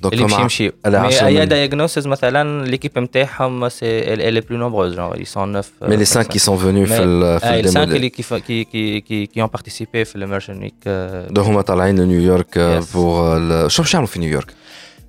اللي 0.09 0.23
باش 0.23 0.33
فما 0.33 0.41
يمشيو 0.41 0.71
على 0.85 0.99
mais 1.01 1.07
عشرة 1.07 1.27
اي 1.27 1.39
من- 1.39 1.47
Diagnosis 1.47 2.05
مثلا 2.07 2.65
l'équipe 2.65 2.99
نتاعهم 2.99 3.69
c'est 3.69 4.13
la 4.13 4.41
plus 4.41 4.57
nombreuse 4.57 4.95
genre 4.95 5.13
ils 5.13 5.27
sont 5.27 5.61
9 5.61 5.63
mais 5.81 5.95
les 5.95 6.05
5 6.05 6.23
qui 6.23 6.39
sont 6.39 6.57
venus 6.57 6.85
في 6.85 7.03
ال- 7.03 7.39
في 7.39 7.45
et 7.49 7.63
les 7.63 7.65
5 7.65 7.77
ال 7.83 7.85
démo 7.85 7.95
اللي 7.95 8.09
qui 8.09 8.23
qui 8.39 8.63
qui 8.63 9.01
qui 9.01 9.25
qui 9.25 9.43
ont 9.45 9.49
participé 9.49 10.01
في 10.03 10.15
ال 10.15 10.19
immersion 10.19 10.59
week 10.61 10.87
donc 11.29 11.47
هما 11.47 11.61
طالعين 11.61 11.99
لنيويورك 11.99 12.53
Yes. 12.81 12.93
pour 12.93 13.67
شو 13.67 13.81
باش 13.81 13.93
يعملوا 13.93 14.07
في 14.11 14.19
نيويورك 14.19 14.53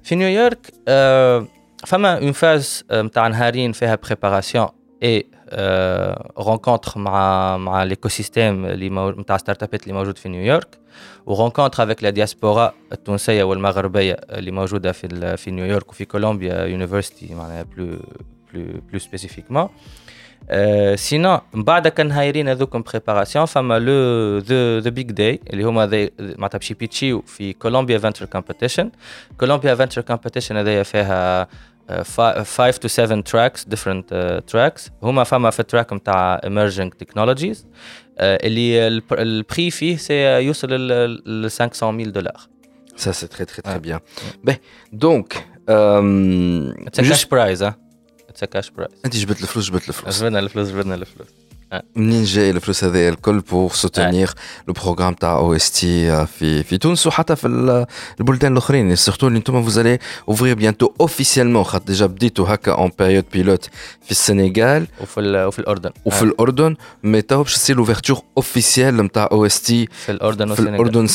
في 0.02 0.14
نيويورك 0.14 0.58
آه، 0.88 1.46
فما 1.86 2.18
une 2.18 2.32
phase 2.32 2.84
نتاع 2.92 3.26
نهارين 3.28 3.72
فيها 3.72 3.98
préparation 4.04 4.66
et 5.02 5.26
rencontre 6.38 6.92
مع 6.96 7.56
مع 7.56 7.94
système 8.06 8.66
اللي 8.66 8.90
نتاع 8.90 9.36
startup 9.36 9.62
ات 9.62 9.82
اللي 9.82 9.94
موجود 9.94 10.18
في 10.18 10.28
نيويورك 10.28 10.78
و 11.26 11.32
rencontre 11.32 11.82
avec 11.82 12.04
la 12.04 12.10
diaspora 12.10 12.74
التونسيه 12.92 13.44
والمغربيه 13.44 14.12
اللي 14.12 14.50
موجوده 14.50 14.92
في 14.92 15.36
في 15.36 15.50
نيويورك 15.50 15.90
وفي 15.90 16.04
Columbia 16.04 16.64
University 16.64 17.34
معناها 17.34 17.62
plus 17.62 17.98
plus 18.54 18.80
plus 18.90 18.98
spécifiquement 18.98 19.68
sinon 20.94 21.38
من 21.54 21.64
بعد 21.64 21.88
كان 21.88 22.10
هايرين 22.12 22.48
هذوكم 22.48 22.82
préparation 22.82 23.44
فما 23.44 23.78
le 23.78 24.38
the 24.38 24.80
the 24.80 24.90
big 24.90 25.12
day 25.12 25.40
اللي 25.50 25.62
هما 25.62 26.10
معناتها 26.20 26.58
باش 26.58 26.70
يبيتشيو 26.70 27.22
في 27.22 27.52
Columbia 27.52 27.98
Venture 27.98 28.26
Competition 28.26 28.90
Columbia 29.38 29.74
Venture 29.74 30.02
Competition 30.02 30.56
هذايا 30.56 30.82
فيها 30.82 31.48
5 32.42 32.70
to 32.78 32.88
7 32.88 33.20
tracks 33.20 33.64
different 33.64 34.42
tracks 34.46 34.90
هما 35.02 35.24
فما 35.24 35.50
في 35.50 35.60
ال 35.60 35.66
track 35.66 35.92
نتاع 35.92 36.40
emerging 36.44 36.92
technologies 36.92 37.66
اللي 38.20 38.86
الب- 38.88 39.12
ال 39.12 39.24
prix 39.24 39.70
فيه 39.70 39.96
c'est 39.96 40.14
يوصل 40.38 40.68
ل 41.46 41.50
500 41.50 42.06
دولار 42.06 42.40
Ça, 42.96 43.12
c'est 43.12 43.28
très, 43.34 43.46
très, 43.46 43.62
très 43.62 43.76
Ouais. 43.76 43.86
bien. 43.88 43.98
Ben, 44.46 44.56
donc, 45.04 45.28
euh, 45.70 46.86
it's 46.86 47.00
cash 47.00 47.24
prize 47.26 47.62
ها 47.62 47.76
it's 48.28 48.44
cash 48.44 48.70
prize 48.70 48.92
انت 49.04 49.16
جبت 49.16 49.40
الفلوس 49.42 49.70
جبت 49.70 49.88
الفلوس 49.88 50.20
جبدنا 50.22 50.38
الفلوس 50.38 50.68
جبدنا 50.68 50.94
الفلوس 50.94 51.28
منين 51.96 52.24
جاي 52.24 52.50
الفلوس 52.50 52.84
هذايا 52.84 53.08
الكل 53.08 53.40
pour 53.40 53.70
soutenir 53.70 54.30
le 54.68 54.74
programme 54.74 55.14
تاع 55.14 55.36
OST 55.36 56.26
في 56.26 56.62
في 56.62 56.78
تونس 56.78 57.06
وحتى 57.06 57.36
في 57.36 57.46
ال- 57.46 57.86
البلدان 58.20 58.52
الأخرين. 58.52 58.96
surtout 58.96 59.26
اللي 59.26 59.38
أنتم 59.38 59.62
vous 59.62 59.82
ouvrirez 60.28 60.54
bientôt 60.54 60.92
officiellement 61.00 61.64
خاطر 61.64 61.84
déjà 61.84 62.06
بديتو 62.06 62.44
هكا 62.44 62.72
une 62.72 62.90
période 62.98 63.24
pilote 63.32 63.64
في 64.04 64.10
السنغال. 64.10 64.86
وفي 65.00 65.20
وفي 65.46 65.58
الأردن. 65.58 65.90
وفي 66.04 66.20
آه. 66.24 66.28
الأردن. 66.28 66.76
mais 67.02 67.22
تو 67.22 67.42
باش 67.42 67.54
تصير 67.54 67.76
l'ouverture 67.76 68.22
officielle 68.36 68.96
نتاع 68.96 69.28
OST 69.32 69.86
في 69.86 70.12
الأردن 70.12 70.54
في 70.54 70.60
الأردن. 70.60 71.08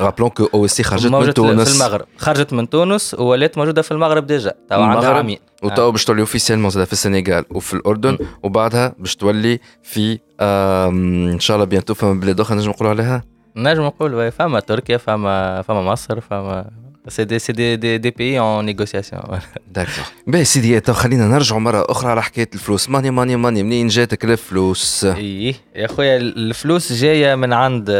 rappelons 0.00 0.30
que 0.30 0.48
OST 0.54 0.82
خرجت 0.82 1.04
من 1.06 1.10
موجود 1.10 1.26
في 1.26 1.32
تونس. 1.32 1.74
المغرب. 1.82 2.06
خرجت 2.18 2.52
من 2.52 2.68
تونس 2.68 3.14
ولات 3.14 3.58
موجودة 3.58 3.82
في 3.82 3.90
المغرب 3.92 4.26
déjà. 4.26 4.52
توا 4.70 4.84
عندها 4.84 5.10
عامين 5.10 5.38
وتوا 5.62 5.90
باش 5.90 6.04
تولي 6.04 6.20
officiellement 6.20 6.70
في 6.70 6.92
السنغال 6.92 7.44
وفي 7.50 7.74
الأردن. 7.74 8.18
وبعدها 8.42 8.94
باش 8.98 9.16
تولي 9.16 9.60
في 9.82 9.95
آم، 10.40 11.28
إن 11.28 11.40
شاء 11.40 11.54
الله 11.56 11.66
bientôt 11.66 11.94
فما 11.94 12.20
بلاد 12.20 12.40
أخرى 12.40 12.56
نجم 12.58 12.70
نقولوا 12.70 12.92
عليها؟ 12.92 13.24
نجم 13.56 13.82
نقول 13.82 14.32
فما 14.32 14.60
تركيا 14.60 14.96
فما 14.96 15.62
فما 15.62 15.82
مصر 15.82 16.20
فما 16.20 16.70
C'est 17.08 17.26
des, 17.32 17.38
c'est 17.38 17.52
des, 17.52 17.72
des, 17.84 17.94
des 18.04 18.12
pays 18.20 18.36
en 18.40 18.62
négociation. 18.64 19.20
d'accord 19.74 20.04
باهي 20.26 20.44
سيدي 20.44 20.80
تو 20.80 20.92
خلينا 20.92 21.26
نرجعوا 21.28 21.60
مرة 21.60 21.86
أخرى 21.88 22.10
على 22.10 22.22
حكاية 22.22 22.48
الفلوس. 22.54 22.88
money 22.90 23.10
money 23.10 23.36
money 23.36 23.62
منين 23.62 23.88
جاتك 23.88 24.24
الفلوس؟ 24.24 25.04
إيه 25.04 25.54
يا 25.76 25.86
خويا 25.86 26.16
الفلوس 26.16 26.92
جاية 26.92 27.34
من 27.34 27.52
عند 27.52 27.90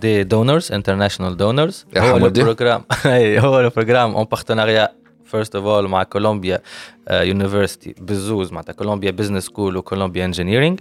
des 0.00 0.24
donors 0.24 0.72
international 0.72 1.36
donors 1.36 1.86
هو. 1.98 2.16
ال 2.16 2.22
programme. 2.22 2.82
هو 3.38 3.60
ال 3.60 3.65
programme 3.65 4.14
en 4.14 4.24
partenariat 4.24 4.88
first 5.26 5.56
of 5.56 5.64
all 5.66 5.88
مع 5.88 6.02
Columbia 6.02 6.60
University 7.10 7.94
بزوز 8.00 8.52
معناتها 8.52 8.72
Columbia 8.72 9.10
Business 9.10 9.44
School 9.44 9.76
و 9.76 9.81
Columbia 9.81 10.24
Engineering 10.24 10.76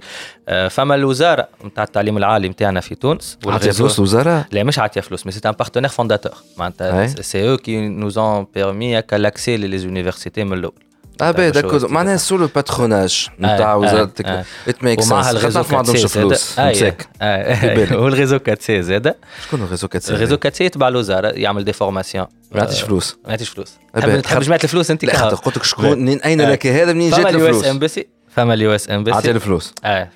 فما 0.70 0.96
الوزارة 0.96 1.48
نتاع 1.66 1.84
التعليم 1.84 2.18
العالي 2.18 2.50
نتاعنا 2.50 2.80
في 2.80 2.96
تونس. 2.96 3.38
عطي 3.46 3.72
وال 3.72 3.73
réseau- 3.73 3.78
فلوس 3.78 4.00
الوزارة؟ 4.00 4.46
لا 4.52 4.64
مش 4.64 4.80
عطية 4.80 5.02
فلوس 5.02 5.26
mais 5.26 5.32
c'est 5.32 5.42
un 5.50 5.52
partenaire 5.52 5.90
fondateur 5.90 6.34
معناتها. 6.58 7.08
c'est 7.08 7.50
eux 7.52 7.58
qui 7.58 7.88
nous 7.88 8.18
ont 8.18 8.48
permis 8.56 9.00
هكا 9.00 9.16
l'accès 9.16 9.58
les 9.58 9.78
universités 9.78 10.44
من 10.44 10.58
الأول. 10.58 10.74
آه 11.22 11.32
باهي 11.32 11.52
هو 11.66 11.88
معناها 11.88 12.18
sous 12.18 12.38
le 12.38 12.50
patronage 12.56 13.28
نتاع 13.40 13.76
وزاره 13.76 14.04
التكنولوجيا. 14.04 14.46
it 14.68 14.84
make 14.84 15.02
ومعها 15.02 15.24
sense 15.24 15.32
ال 15.36 15.40
réseau 15.40 15.64
خاطر 15.64 15.72
ما 15.72 15.78
عندهمش 15.78 16.06
4C 16.06 16.08
زادة. 16.08 16.28
فلوس 16.28 16.60
مساك 16.60 17.08
آه، 17.22 17.76
بالك. 17.76 17.92
والغيزو 17.92 18.36
4 18.36 18.58
سي 18.60 18.82
زاده 18.82 19.18
شكون 19.48 19.64
ال 19.64 19.67
réseau 19.67 19.88
quatre 19.88 20.10
ال 20.10 20.14
réseau 20.14 20.36
4C 20.36 20.66
يتبع 20.66 20.88
الوزاره 20.88 21.28
يعمل 21.28 21.64
des 21.64 21.74
formations 21.74 22.28
ما 22.52 22.60
يعطيش 22.60 22.82
فلوس 22.82 23.18
ما 23.26 23.30
يعطيش 23.30 23.50
فلوس 23.50 23.78
تحب 24.24 24.42
جماعة 24.42 24.60
الفلوس 24.64 24.92
انت 24.92 25.06
قلت 25.06 25.58
لك 25.58 25.64
شكون 25.64 26.00
منين 26.00 26.22
اين. 26.22 26.42
لك 26.42 26.68
هذا 26.68 26.94
منين 26.94 27.12
فما 27.12 27.24
جات 27.24 27.36
ال 27.36 27.46
US 27.46 27.50
الفلوس 27.50 27.68
embassy 27.68 28.08
فما 28.30 28.54
ال 28.54 28.76
US 28.76 28.84
عطي 28.90 28.96
embassy 28.96 29.32
الفلوس 29.32 29.74
آه 29.86 30.10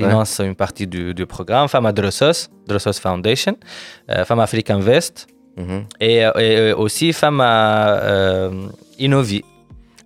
finance 0.00 0.40
une 0.40 0.54
partie 0.64 0.86
du, 0.86 1.14
du 1.14 1.26
programme. 1.36 1.66
فما 1.68 1.90
Drosos 1.90 2.48
Drosos 2.66 2.98
Foundation 2.98 3.56
فما 4.24 4.44
AfricInvest 4.44 5.26
et 6.02 6.74
aussi 6.76 7.12
فما 7.12 7.50
euh, 9.00 9.57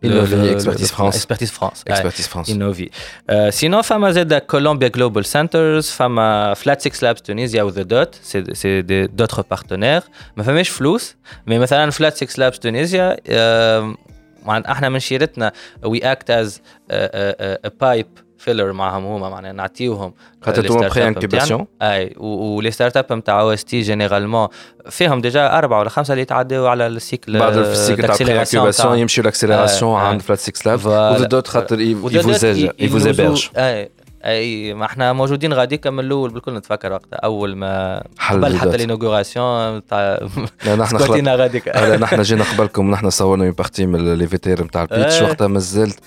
Innovi 0.03 0.34
Innovi, 0.34 0.36
Le- 0.36 0.44
le- 0.44 0.51
Expertise 0.51 0.91
le- 0.91 0.96
France. 0.98 1.15
Expertise 1.17 1.51
France 1.51 1.79
ouais. 1.79 1.91
اكسبرتيز 1.91 2.27
فرانس 2.27 2.51
Innovi. 2.51 2.88
Euh, 3.32 3.51
sinon, 3.62 3.82
فما 3.82 4.12
زاد 4.12 4.38
Columbia 4.39 4.89
Global 4.98 5.24
Centers, 5.25 5.86
فما 5.96 6.53
Flat 6.53 6.77
Six 6.88 7.01
Labs 7.01 7.22
Tunisia 7.24 7.65
ou 7.65 7.72
The 7.72 7.84
Dot, 7.94 8.12
c'est 8.24 8.53
c'est 8.53 8.84
des- 8.84 9.08
d'autres 9.08 9.44
partenaires. 9.56 10.03
ما 10.38 10.44
فماش 10.44 10.70
فلوس، 10.70 11.15
mais 11.50 11.53
مثلا 11.53 11.91
Flat 11.91 12.13
Six 12.13 12.27
Labs 12.38 12.58
Tunisia 12.60 13.15
euh, 13.29 13.98
مع- 14.46 14.63
احنا 14.72 14.89
من 14.89 15.00
شيرتنا 15.00 15.51
we 15.86 16.00
act 16.00 16.29
as 16.29 16.48
a, 16.48 16.94
a, 16.94 16.98
a, 17.41 17.67
a 17.67 17.72
pipe 17.84 18.22
filler 18.46 18.61
معهم 18.75 19.04
هما 19.06 19.30
معناها 19.30 19.52
نعطيوهم 19.52 20.14
خاطر 20.42 20.61
incubation 21.09 21.61
متاعنا. 21.61 21.66
أي 21.96 22.14
و 22.19 22.71
les 22.71 22.97
startups 22.97 23.12
نتاع 23.12 23.40
OST 23.40 23.81
généralement 23.81 24.49
فيهم 24.90 25.20
déjà 25.21 25.59
أربعة 25.58 25.80
ولا 25.80 25.88
خمسة 25.88 26.12
اللي 26.12 26.22
يتعداو 26.22 26.66
على 26.66 26.87
ال 26.87 26.95
cycle 26.95 27.38
بعد 27.38 27.56
ال 27.57 27.64
cycle 27.64 28.02
تاع 28.02 28.16
pré-incubation 28.21 28.99
يمشيو 28.99 29.25
l'accélération. 29.25 30.00
عند 30.00 30.22
فلات 30.22 30.38
6 30.38 30.68
لاب 30.70 30.80
Voilà. 30.80 30.87
و 30.87 30.97
The 30.97 31.26
Dot 31.26 31.49
خاطر 31.49 31.75
وده 31.76 32.18
يفوز 32.18 32.44
دلوقتي 32.44 32.70
يفوز 32.84 33.06
ils 33.07 33.12
nous- 33.12 33.21
héberge 33.21 33.49
أي 33.56 33.90
أي 34.25 34.75
ما 34.75 34.84
إحنا 34.84 35.12
موجودين 35.12 35.52
غاديكا 35.52 35.90
من 35.90 36.00
الأول 36.00 36.30
بالكل 36.30 36.54
نتفكر 36.54 36.92
وقتها 36.92 37.16
أول 37.16 37.56
ما 37.56 38.02
قبل 38.30 38.56
حتى. 38.56 38.76
l'inauguration 38.76 39.87
تاع 39.87 40.18
نحن 40.66 40.96
هلا 41.75 41.96
نحن 41.96 42.22
جينا 42.22 42.44
قبلكم 42.44 42.88
ونحن 42.88 43.11
صورنا 43.11 43.50
partie 43.50 43.87
من 43.87 44.14
les 44.19 44.26
features 44.26 44.62
نتاع 44.64 44.82
ال 44.83 44.88
pitch. 44.88 45.23
وقتها 45.22 45.46
مازلت 45.46 45.99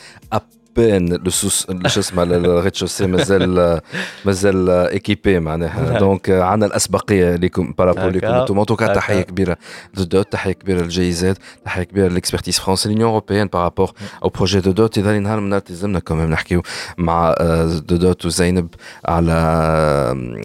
سوس 1.28 1.68
شو 1.88 2.00
اسمه 2.00 2.24
ال 2.24 2.76
rez-de-chaussée 2.76 3.08
مازال 3.08 3.82
مازال 4.26 4.70
équipé 4.70 5.40
معناها 5.40 6.00
donc 6.00 6.30
عندنا 6.30 6.66
الأسبقية 6.70 7.36
ليكم 7.36 7.74
par 7.78 7.88
rapport 7.88 8.10
ليكم 8.10 8.28
هكا. 8.28 8.42
أنتم 8.42 8.64
tout 8.64 8.76
cas 8.76 8.86
هكا. 8.86 8.94
تحية 8.94 9.22
كبيرة 9.22 9.58
لل 9.98 10.12
Dot 10.12 10.32
تحية 10.32 10.52
كبيرة 10.52 10.82
لل 10.82 11.12
GIZ 11.12 11.38
تحية 11.66 11.84
كبيرة 11.84 12.08
لل 12.08 12.17
Expertise 12.17 12.60
France 12.60 12.88
l'Union 12.88 13.10
européenne 13.10 13.48
par 13.48 13.61
rapport 13.61 13.92
au 14.24 14.30
projet 14.30 14.60
The 14.60 14.72
Dot 14.72 14.98
إذا 14.98 15.20
نهار 15.20 15.40
من 15.40 15.50
نهار 15.50 15.60
تلزمنا 15.62 16.00
كمان 16.00 16.30
نحكيو 16.30 16.62
مع 16.98 17.36
آه، 17.40 17.66
The 17.66 17.96
Dot 17.96 18.26
وزينب 18.26 18.68
على 19.06 19.32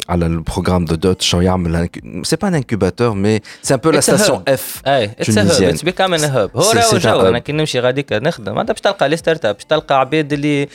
على 0.08 0.26
ال 0.26 0.32
programme 0.32 0.84
The 0.84 0.94
Dot 0.94 1.22
شنو 1.22 1.40
يعمل 1.40 1.88
c'est 2.22 2.36
pas 2.36 2.48
un 2.48 2.54
incubateur 2.54 3.14
mais 3.14 3.40
c'est 3.62 3.74
un 3.74 3.80
peu 3.80 3.90
la. 3.90 4.00
Station 4.00 4.42
F 4.48 4.82
اي 4.86 5.04
it's 5.04 5.30
hub 5.30 5.36
tunisien. 5.36 5.70
it's 5.70 5.82
becoming 5.82 6.20
hub 6.24 6.50
هو 6.56 6.62
C'est- 6.62 6.76
راهو 6.76 6.98
جو. 6.98 7.20
أنا 7.28 7.38
كي 7.38 7.52
نمشي 7.52 7.80
غاديكا 7.80 8.18
نخدم 8.18 8.58
انت 8.58 8.70
باش 8.70 8.80
تلقى 8.80 9.08
les 9.08 9.16
startups 9.16 9.54
باش 9.54 9.64
تلقى 9.64 10.00
عباد 10.00 10.19
اللي 10.32 10.68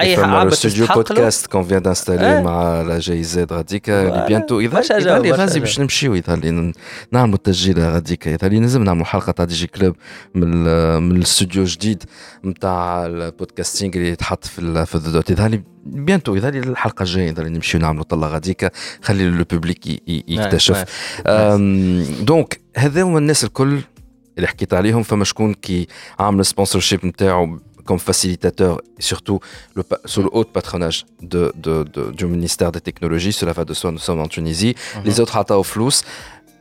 أي 0.00 0.24
الاستوديو 0.42 0.84
تستحق 0.84 0.98
له. 0.98 1.04
podcast 1.04 1.46
qu'on 1.46 1.64
vient 1.64 1.82
d'installer. 1.82 2.42
مع 2.42 2.82
لا 2.82 2.98
جي 2.98 3.22
زاد 3.22 3.52
غاديكا. 3.52 4.02
اللي. 4.08 4.26
bientôt 4.28 4.60
اذا 4.60 4.68
لي 4.68 5.30
برشا 5.30 5.42
غازي. 5.42 5.60
باش 5.60 5.80
نمشيو 5.80 6.14
اذا 6.14 6.34
اللي 6.34 6.50
ن- 6.50 6.72
نعملوا 7.12 7.34
التسجيل 7.34 7.78
غاديكا. 7.80 8.34
إذا 8.34 8.46
اللي 8.46 8.60
لازم 8.60 8.82
نعملوا 8.84 9.04
حلقة 9.04 9.32
تاع 9.32 9.44
Digi 9.44 9.66
Club 9.66 9.96
من 10.34 10.48
من 11.02 11.16
الاستوديو 11.16 11.62
الجديد 11.62 12.02
نتاع 12.44 13.06
ال 13.06 13.14
podcasting 13.14 13.94
اللي 13.96 14.08
يتحط 14.08 14.44
في 14.44 14.86
في 14.86 14.94
ال 14.94 15.03
Dot 15.03 15.30
إذا 15.30 15.46
اللي 15.46 15.62
bientôt 15.86 16.34
إذا 16.34 16.48
اللي 16.48 16.60
الحلقة 16.60 17.02
الجاية 17.02 17.30
إذا 17.30 17.42
اللي 17.42 17.52
نمشيو 17.56 17.80
نعملوا 17.80 18.04
طلة 18.04 18.26
غاديكا. 18.26 18.70
خلي 19.02 19.30
le 19.30 19.44
public 19.50 19.86
ي- 19.86 20.00
يكتشف. 20.28 20.84
أم، 21.26 22.02
donc 22.20 22.60
هذا 22.76 23.02
هما 23.02 23.18
الناس 23.18 23.44
الكل 23.44 23.80
اللي 24.36 24.48
حكيت 24.48 24.74
عليهم. 24.74 25.02
فما 25.02 25.24
شكون 25.24 25.54
كي 25.54 25.86
عامل 26.18 26.44
sponsorship 26.44 27.06
نتاعو 27.06 27.58
comme 27.88 28.02
facilitateur 28.10 28.72
et 29.00 29.04
surtout 29.10 29.38
le, 29.78 29.82
pa- 29.88 30.00
sous 30.12 30.22
le 30.26 30.30
haut 30.36 30.46
patronage 30.58 30.98
de, 31.32 31.42
de- 31.66 31.84
de- 31.94 32.10
du 32.18 32.24
ministère 32.34 32.70
des 32.76 32.82
Technologies. 32.88 33.34
Cela 33.40 33.52
va 33.58 33.62
de 33.70 33.74
soi, 33.80 33.88
nous 33.96 34.02
sommes 34.08 34.20
en 34.26 34.28
Tunisie. 34.36 34.74
Les 35.06 35.16
autres 35.20 35.36
عطاو 35.36 35.62
فلوس 35.62 36.04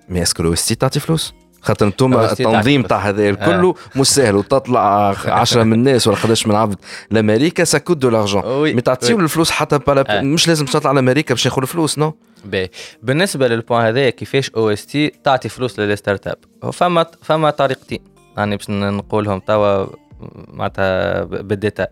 mais 0.09 0.19
est-ce 0.23 0.33
que 0.33 0.43
l'OST 0.43 0.73
تعطي 0.77 0.99
فلوس؟ 0.99 1.33
خاطر 1.61 1.85
أنتم 1.87 2.13
OST 2.13 2.27
تعطي 2.27 2.43
التنظيم 2.43 2.81
فلوس. 2.81 2.89
تاع 2.89 2.97
هذا 3.09 3.33
كله 3.33 3.75
مش 3.95 4.07
سهل 4.07 4.35
وتطلع 4.35 5.15
10 5.25 5.63
من 5.63 5.73
الناس 5.73 6.07
ولا 6.07 6.15
11 6.17 6.49
من 6.49 6.55
عبد 6.55 6.77
لامريكا 7.11 7.63
ça 7.63 7.77
coûte 7.77 7.97
de 7.97 8.09
l'argent 8.09 8.45
oui 8.45 8.73
mais 8.73 8.81
تعطيو 8.81 9.19
الفلوس 9.19 9.51
حتى 9.51 9.77
بلا 9.77 10.17
آه. 10.19 10.21
مش 10.21 10.47
لازم 10.47 10.65
تطلع 10.65 10.91
لامريكا 10.91 11.33
باش 11.33 11.45
ياخذوا 11.45 11.63
الفلوس 11.63 11.97
نو 11.97 12.13
باهي 12.45 12.69
بالنسبة 13.03 13.47
لل 13.47 13.58
point 13.58 13.85
هذايا 13.85 14.09
كيفاش 14.09 14.49
OST 14.49 15.11
تعطي 15.23 15.49
فلوس 15.49 15.79
لل 15.79 15.95
les 15.95 16.27
startups 16.27 16.69
فما 16.73 17.05
فما 17.23 17.49
طريقتين 17.49 17.99
يعني 18.37 18.57
باش 18.57 18.69
نقولهم 18.69 19.39
توا 19.39 19.85
معناتها 20.47 21.23
بال 21.23 21.38
détail. 21.38 21.87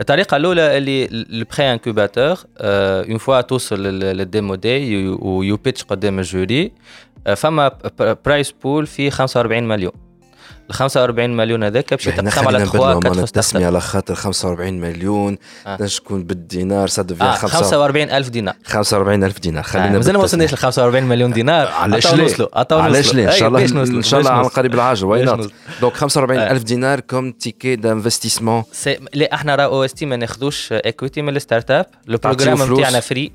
الطريقة 0.00 0.36
الأولى 0.36 0.78
اللي 0.78 1.04
ال 1.06 1.72
pré-incubateur 1.72 2.36
une 2.58 3.18
fois 3.18 3.40
توصل 3.40 3.82
لل- 3.82 4.16
لل 4.16 4.29
demo 4.29 4.54
day 4.54 5.08
و 5.08 5.56
you 5.56 5.66
pitch 5.66 5.84
قدام 5.84 6.18
ال 6.18 6.29
jury 6.29 6.72
آه، 7.26 7.34
فما 7.34 7.70
prize 8.26 8.52
pool 8.62 8.86
في 8.86 9.10
45 9.10 9.68
مليون. 9.68 9.92
ال 10.70 10.74
45 10.74 11.36
مليون 11.36 11.64
هذاك 11.64 11.94
باش 11.94 12.06
يتقسم 12.06 12.20
على 12.28 12.30
خلينا 12.30 12.64
3 12.64 12.68
نبدلهم 12.78 12.92
4 12.96 13.00
أنا 13.00 13.12
ستارت 13.12 13.28
التسمية 13.28 13.66
على 13.66 13.80
خاطر 13.80 14.14
45 14.14 14.80
مليون 14.80 15.38
آه. 15.66 15.76
تكون 15.76 16.24
بالدينار 16.24 16.88
ça 16.88 17.02
devient 17.02 17.28
آه 17.28 17.34
45 17.34 17.62
45 17.70 18.10
ألف 18.10 18.28
دينار 18.28 18.54
45 18.64 19.24
ألف 19.24 19.38
دينار 19.40 19.62
خلينا 19.62 19.84
خلينا 19.84 19.98
مازال 19.98 20.16
ما. 20.16 20.22
وصلناش 20.22 20.52
ل 20.54 20.56
45 20.56 21.04
مليون 21.04 21.32
دينار 21.32 21.66
علاش 21.66 22.14
ليه؟ 22.14 22.48
علاش. 22.72 23.14
ليه؟ 23.14 23.26
إن 23.26 23.32
شاء 23.32 23.48
الله 23.48 23.64
ان 23.96 24.02
شاء 24.02 24.20
الله 24.20 24.30
على. 24.30 24.48
قريب 24.48 24.74
العاجل 24.74 25.04
why 25.06 25.24
not. 25.24 25.52
donc 25.80 25.94
45 25.94 26.40
آه. 26.40 26.50
ألف 26.50 26.62
دينار 26.62 27.00
comme 27.00 27.32
ticket 27.32 27.76
d'investissement 27.76 28.62
لا 29.14 29.34
إحنا 29.34 29.54
راه 29.54 29.64
OST 29.64 30.06
ما 30.06 30.16
ناخذوش 30.16 30.68
equity 30.72 31.22
من 31.22 31.36
ال 31.36 31.70
startup 31.70 31.86
لو 32.06 32.16
تعطيو 32.16 32.36
program 32.46 32.66
فلوس. 32.66 32.78
نتاعنا 32.78 33.00
free 33.00 33.32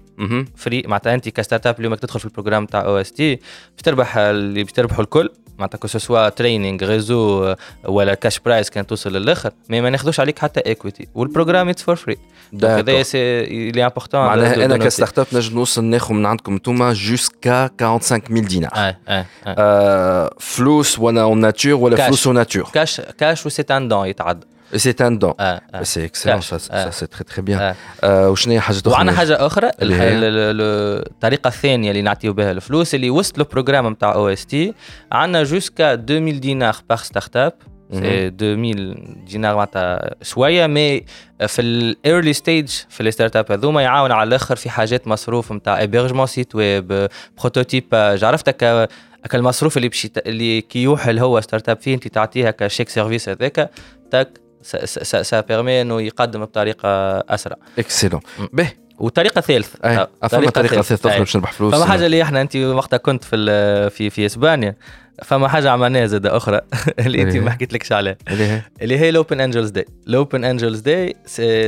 free 0.55 0.83
معناتها 0.87 1.13
أنت 1.13 1.29
ك 1.29 1.67
startup 1.67 1.79
اليوم 1.79 1.95
تدخل 1.95 2.19
في 2.19 2.25
ال 2.25 2.30
program 2.30 2.65
تاع 2.65 2.81
OST 2.81 3.35
باش 3.35 3.81
تربح 3.83 4.17
اللي 4.17 4.63
باش 4.63 4.71
تربحوا 4.71 5.03
الكل 5.03 5.29
معناتها 5.57 5.77
que 5.77 5.87
ce 5.87 6.29
soit 6.29 6.47
training 6.47 6.83
réseau 6.83 7.55
ولا 7.85 8.13
cash 8.13 8.39
prize 8.39 8.69
كان 8.69 8.87
توصل 8.87 9.13
للاخر 9.13 9.51
mais 9.69 9.81
ما 9.81 9.89
ناخذوش 9.89 10.19
عليك 10.19 10.39
حتى 10.39 10.59
equity 10.59 11.07
وال 11.15 11.27
program 11.27 11.69
it's 11.69 11.83
for 11.83 11.95
free 11.95 12.17
هذا 12.63 13.03
c'est 13.03 13.45
l'important 13.71 14.21
معناها 14.21 14.65
أنا 14.65 14.77
ك 14.77 14.84
start 14.84 15.19
up 15.19 15.27
نجم 15.33 15.55
نوصل 15.55 15.83
ناخذ 15.83 16.13
من 16.13 16.25
عندكم 16.25 16.53
انتوما 16.53 16.93
jusqu'à 16.93 17.69
45000 17.79 18.47
دينار 18.47 18.71
اي 18.75 18.95
اي 19.09 19.25
آه، 19.45 20.35
فلوس 20.39 20.99
ولا 20.99 21.21
en 21.21 21.39
nature 21.39 21.73
ولا 21.73 21.97
كاش. 21.97 22.07
فلوس 22.07 22.27
en 22.27 22.35
nature 22.35 22.69
cash 22.73 23.01
cash 23.01 23.45
و 23.45 23.48
c'est 23.48 23.61
un 23.61 23.87
don 23.87 24.07
يتعدى 24.07 24.52
c'est 24.75 24.95
un 25.01 25.19
don 25.19 25.33
c'est 25.81 26.05
excellent. 26.05 26.41
ça. 26.41 26.89
c'est 26.89 27.07
très 27.07 27.23
très 27.23 27.41
bien. 27.41 27.75
وشنو 28.03 28.53
هي 28.53 28.59
حاجة 28.59 28.77
أخرى؟ 28.79 28.91
وعندنا 28.91 29.17
حاجة 29.17 29.45
أخرى؟ 29.45 29.71
الطريقة 29.81 31.47
الثانية 31.47 31.91
اللي 31.91 32.01
نعطيو 32.01 32.33
بها 32.33 32.51
الفلوس 32.51 32.95
اللي 32.95 33.09
وصلوا 33.09 33.47
program 33.51 33.89
نتاع 33.89 34.13
OST 34.13 34.73
عندنا 35.11 35.43
jusqu'à 35.43 35.93
2000 35.93 36.39
دينار 36.39 36.75
par 36.89 36.97
startup 36.97 37.53
c'est 37.91 38.27
2000 38.27 39.25
دينار 39.27 39.55
معناتها 39.55 40.15
شوية 40.21 40.67
mais 40.67 41.05
في 41.47 41.61
ال 41.61 41.73
early 41.73 42.33
stage 42.33 42.69
في 42.89 43.03
ال 43.03 43.35
startup 43.35 43.51
هذوما 43.51 43.81
يعاون 43.81 44.11
على 44.11 44.27
الآخر 44.27 44.55
في 44.55 44.69
حاجات 44.69 45.07
مصروف 45.07 45.51
نتاع 45.51 45.79
hébergement 45.79 46.25
site 46.25 46.55
web 46.55 47.09
prototypage 47.37 48.23
عرفت 48.23 48.49
هكا 48.49 48.87
هكا 49.25 49.37
المصروف 49.37 49.77
اللي 49.77 49.89
بشي 49.89 50.11
اللي 50.17 50.61
كي 50.61 50.83
يوحل 50.83 51.19
هو 51.19 51.41
startup 51.41 51.81
فيه 51.81 51.95
أنت 51.95 52.07
تعطيه 52.07 52.47
هكا 52.47 52.67
chèque 52.67 52.89
service 52.89 53.29
هذاك. 53.29 53.71
donc 54.11 54.39
ça 54.63 55.41
permet 55.41 55.81
انه 55.81 56.01
يقدم 56.01 56.41
بطريقة 56.41 56.89
أسرع. 57.19 57.55
excellent. 57.79 58.21
به. 58.53 58.71
وطريقة 58.99 59.41
ثالثه 59.41 59.89
أي 59.89 60.07
فما 60.29 60.49
طريقة 60.49 60.81
ثالثة 60.81 61.19
باش 61.19 61.35
نربح 61.35 61.51
فلوس. 61.51 61.75
فما 61.75 61.85
حاجة 61.85 62.05
اللي 62.05 62.23
إحنا 62.23 62.41
أنت 62.41 62.55
وقتها 62.55 62.97
كنت 62.97 63.23
في 63.23 63.89
في 63.89 64.09
في 64.09 64.25
إسبانيا. 64.25 64.75
فما 65.23 65.47
حاجة 65.47 65.71
عملناها 65.71 66.05
زاد 66.05 66.25
أخرى. 66.25 66.61
اللي 66.99 67.21
أنت 67.21 67.35
ما 67.35 67.51
حكيتلكش 67.51 67.91
عليها 67.91 68.17
اللي 68.27 68.43
هي 68.47 68.61
اللي 68.81 68.99
هي 68.99 69.09
ال 69.09 69.16
Open 69.16 69.41
Angels 69.41 69.69
Day. 69.69 69.85
ال 70.07 70.14
Open 70.14 70.43
Angels 70.43 70.79
Day 70.79 71.15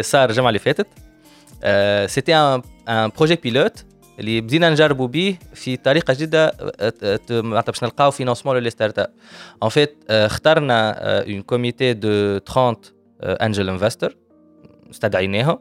صار 0.02 0.30
الجمعة 0.30 0.50
اللي 0.50 0.60
فاتت. 0.60 0.88
c'était 2.12 2.36
un 2.36 2.62
projet 3.17 3.36
pilote 3.36 3.86
اللي 4.19 4.41
بدينا 4.41 4.69
نجربوا 4.69 5.07
به 5.07 5.38
في 5.53 5.77
طريقة 5.77 6.13
جديدة 6.13 6.51
معناتها 7.29 7.72
باش 7.72 7.84
نلقاو 7.84 8.12
financement 8.12 8.58
لل 8.58 8.70
les 8.70 9.00
startups 9.00 9.10
en 9.63 9.70
fait 9.70 9.98
اخترنا 10.10 10.91
un 11.22 11.41
comité 11.41 11.94
de 11.94 12.38
30 12.38 12.75
angel 13.24 13.70
investor 13.70 14.17
استدعيناهم 14.91 15.60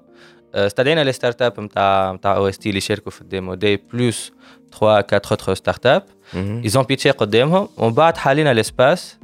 استدعينا 0.55 1.05
les 1.05 1.13
startups 1.13 1.61
نتاع 1.61 2.13
نتاع 2.13 2.37
OST 2.37 2.69
اللي 2.69 2.81
شاركوا 2.81 3.13
في 3.13 3.21
ال 3.21 3.27
demo. 3.27 3.55
day 3.55 3.77
plus 3.93 4.33
3 4.73 4.87
4 4.87 5.07
autres 5.31 5.55
startups 5.55 5.87
ils 5.87 6.03
ont 6.35 6.83
pitché 6.83 7.11
قدامهم. 7.11 7.69
ومن 7.77 7.95
بعد 7.95 8.17
حالينا 8.17 8.55
l'espace 8.55 9.19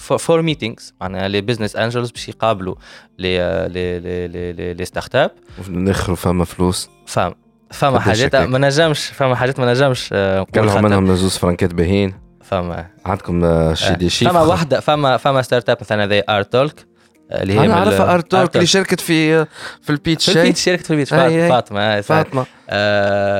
for 0.00 0.42
meetings 0.42 0.94
معناها 1.00 1.28
les 1.28 1.40
business 1.40 1.76
angels 1.76 2.10
باش 2.10 2.28
يقابلوا 2.28 2.74
les 3.18 3.38
les 3.68 4.00
les 4.00 4.52
les 4.52 4.74
les 4.74 4.84
startups 4.84 5.30
نخروا 5.68 6.16
فما 6.16 6.44
فلوس. 6.44 6.88
فما. 7.06 7.43
فما 7.70 8.00
حاجات 8.00 8.36
ما 8.36 8.58
نجمش 8.58 9.06
فما 9.06 9.36
حاجات 9.36 9.60
ما 9.60 9.72
نجمش 9.72 10.12
نقول 10.12 10.82
منهم 10.82 11.14
زوز 11.14 11.36
فرانكات 11.36 11.74
باهين 11.74 12.14
فما. 12.42 12.86
عندكم 13.06 13.74
شي 13.74 13.94
des 13.94 14.08
chiffres 14.08 14.28
فما 14.28 14.40
واحدة 14.40 14.80
فما 14.80 15.16
فما 15.16 15.42
startup 15.42 15.76
مثلا 15.80 16.08
زي 16.08 16.22
Art 16.28 16.52
Talk 16.52 16.86
اللي 17.32 17.60
هي 17.60 17.64
أنا 17.64 17.74
عارفه 17.74 18.14
Art 18.14 18.30
Talk 18.30 18.54
اللي 18.56 18.66
شاركت 18.66 19.00
في 19.00 19.44
في 19.82 19.90
ال 19.90 19.97
pitch 19.97 20.30
في 20.30 20.38
ال 20.38 20.42
pitch 20.42 20.64
شاركت 20.64 20.84
في 20.86 20.90
ال 20.90 20.93
pitch 20.93 21.10
فاطمة 21.10 22.00
فاطمة. 22.00 22.44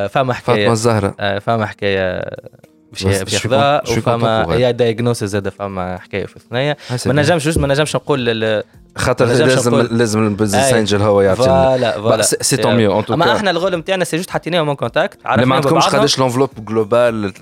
فما 0.07 0.35
حكاية. 0.35 0.57
فاطمة 0.57 0.73
الزهراء 0.73 1.38
فما 1.38 1.66
حكاية 1.66 2.25
باش 3.03 3.33
ياخذها 3.33 3.83
وفما 3.91 4.55
هي 4.55 4.73
Diagnosis 4.73 5.31
زاد 5.31 5.49
فما 5.49 5.99
حكاية 5.99 6.27
في 6.27 6.37
الثنية. 6.37 6.77
ما 7.07 7.13
نجمش 7.13 7.57
ما 7.57 7.69
نجمش 7.69 7.97
نقول 7.97 8.63
خاطر 8.97 9.25
لازم 9.25 9.77
لازم 9.91 10.27
ال 10.26 10.32
business 10.32 10.73
angel 10.73 11.03
هو 11.03 11.21
يعطي 11.21 11.43
voilà 11.43 12.00
voilà. 12.00 12.23
c'est 12.23 12.57
tant 12.57 12.76
mieux 12.76 13.05
أما 13.11 13.37
إحنا 13.37 13.51
الغول 13.51 13.77
نتاعنا 13.77 14.05
c'est 14.05 14.17
juste 14.17 14.31
حطيناهم 14.31 14.69
en 14.69 14.76
contact 14.76 15.19
عرفنا 15.25 15.47
ما 15.47 15.55
عندكمش 15.55 15.87
قداش 15.87 16.19
l'enveloppe 16.19 16.50
globale 16.59 17.33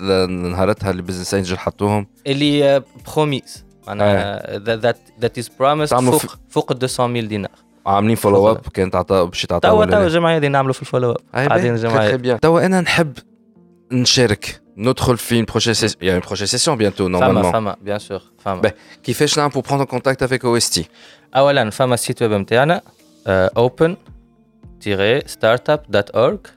نهارتها 0.51 0.91
اللي 0.91 1.01
business 1.01 1.33
angels 1.33 1.57
حطوهم؟ 1.57 2.07
اللي 2.27 2.83
promise 3.15 3.63
معناها 3.87 4.57
that 4.57 4.97
that 5.21 5.37
is 5.37 5.49
promise 5.59 5.93
فوق 5.93 6.35
فوق 6.49 6.71
200 6.99 7.27
دينار. 7.27 7.51
عاملين 7.85 8.15
follow 8.15 8.51
up 8.51 8.61
كانت 8.73 8.93
تعطى 8.93 9.25
باش 9.25 9.45
تعطى 9.45 9.67
توا 9.67 9.85
توا 9.85 10.03
الجمعيه 10.03 10.37
هذه 10.37 10.47
نعملوا 10.47 10.73
في 10.73 10.81
ال 10.81 10.85
follow 10.85 11.11
up 11.11 11.17
قاعدين 11.49 11.73
الجمعيه 11.73 12.35
توا 12.35 12.65
أنا 12.65 12.81
نحب 12.81 13.13
نشارك 13.91 14.61
ندخل 14.77 15.17
في 15.17 15.43
une 15.43 15.45
prochaine 15.45 15.73
session 15.73 15.97
il 16.01 16.07
y 16.07 16.09
a 16.09 16.15
une 16.15 16.21
prochaine 16.21 16.47
session 16.47 16.75
bientôt 16.75 17.09
normalement. 17.09 17.51
فما 17.51 17.51
فما 17.51 17.75
bien 17.85 17.99
sûr 17.99 18.21
فما 18.37 18.61
bah, 18.61 18.71
كيفاش 19.03 19.37
نعمل 19.37 19.51
pour 19.51 19.63
prendre 19.63 19.85
contact 19.85 20.21
avec 20.21 20.43
OST 20.43 20.81
اولا 21.35 21.69
فما 21.69 21.93
ال 21.93 21.99
site 21.99 22.21
web 22.21 22.31
نتاعنا 22.31 22.81
open 23.59 23.91
startup.org 25.25 26.49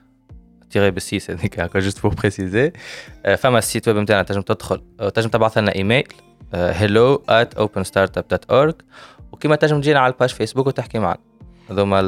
tiret 0.69 0.91
بالسيس 0.91 1.31
هذيك 1.31 1.59
هكا 1.59 1.79
juste 1.79 2.01
pour 2.01 2.13
préciser 2.13 2.71
فما 3.37 3.59
ال 3.59 3.65
site 3.65 3.87
web 3.87 3.97
نتاعنا 3.97 4.23
تنجم 4.23 4.41
تدخل 4.41 4.81
تنجم 5.15 5.29
تبعث 5.29 5.57
لنا 5.57 5.75
email 5.75 6.07
hello 6.53 7.19
at 7.29 7.59
openstartup.org 7.59 8.73
وكما 9.31 9.55
تنجم 9.55 9.81
تجينا 9.81 9.99
على 9.99 10.13
ال 10.13 10.16
page 10.16 10.29
Facebook 10.29 10.67
وتحكي 10.67 10.99
معنا 10.99 11.26
هذوما 11.71 11.99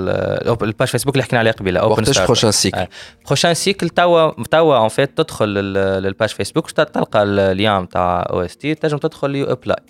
ال 0.62 0.67
page 0.67 0.88
Facebook 0.88 1.16
اللي 1.16 1.24
حكينا 1.24 1.40
عليه 1.40 1.52
قبيلة 1.52 1.80
Open 1.80 2.04
Start 2.04 2.26
prochain 2.26 2.52
cycle 2.52 2.86
prochain 3.26 3.54
cycle 3.54 3.90
توا 3.90 4.44
توا 4.44 4.84
en 4.84 4.90
fait 4.90 5.18
تدخل 5.18 5.48
لل 5.48 5.75
page 5.75 6.30
Facebook 6.30 6.72
تلقى 6.72 7.24
اليوم 7.24 7.86
تاع 7.86 8.28
OST 8.30 8.76
تنجم 8.76 8.98
تدخل 8.98 9.36
you 9.36 9.46
apply 9.46 9.84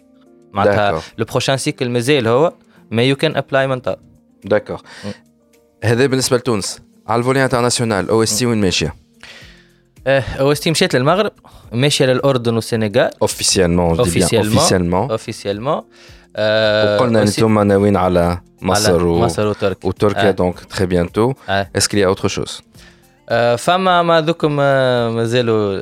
معناتها 0.54 1.02
le 1.18 1.26
prochain 1.26 1.58
cycle 1.58 1.90
مازال 1.90 2.28
هو 2.28 2.54
mais 2.92 3.04
you 3.04 3.16
can 3.16 3.36
apply 3.38 3.68
من 3.68 3.82
توا 3.82 3.96
d'accord 4.44 4.82
هذا 5.84 6.06
بالنسبة 6.06 6.38
لتونس. 6.38 6.82
على 7.08 7.20
ال 7.20 7.24
volet 7.24 7.44
international 7.44 8.10
OST 8.10 8.46
وين 8.46 8.62
ماشية؟ 8.62 8.96
OST 10.08 10.72
مشات 10.72 10.96
للمغرب 10.96 11.32
ماشية 11.72 12.06
للأردن 12.06 12.56
والسنغال. 12.56 13.12
officiellement 13.22 14.00
officiellement 14.00 15.12
officiellement 15.12 15.82
وقلنا 16.38 17.22
أنتم 17.22 17.60
ناويين 17.60 17.98
على 17.98 18.42
مصر 18.62 19.06
و... 19.06 19.20
مصر 19.20 19.48
وتركيا. 19.48 19.90
وتركيا 19.90 20.32
donc 20.32 20.60
très 20.60 20.86
bientôt 20.86 21.34
est-ce 21.50 21.82
que 21.82 21.98
les 21.98 22.06
autres 22.06 22.28
choses 22.28 22.62
فما 23.58 24.02
ما 24.02 24.22
ذوكم 24.22 24.56
مازالوا 25.16 25.82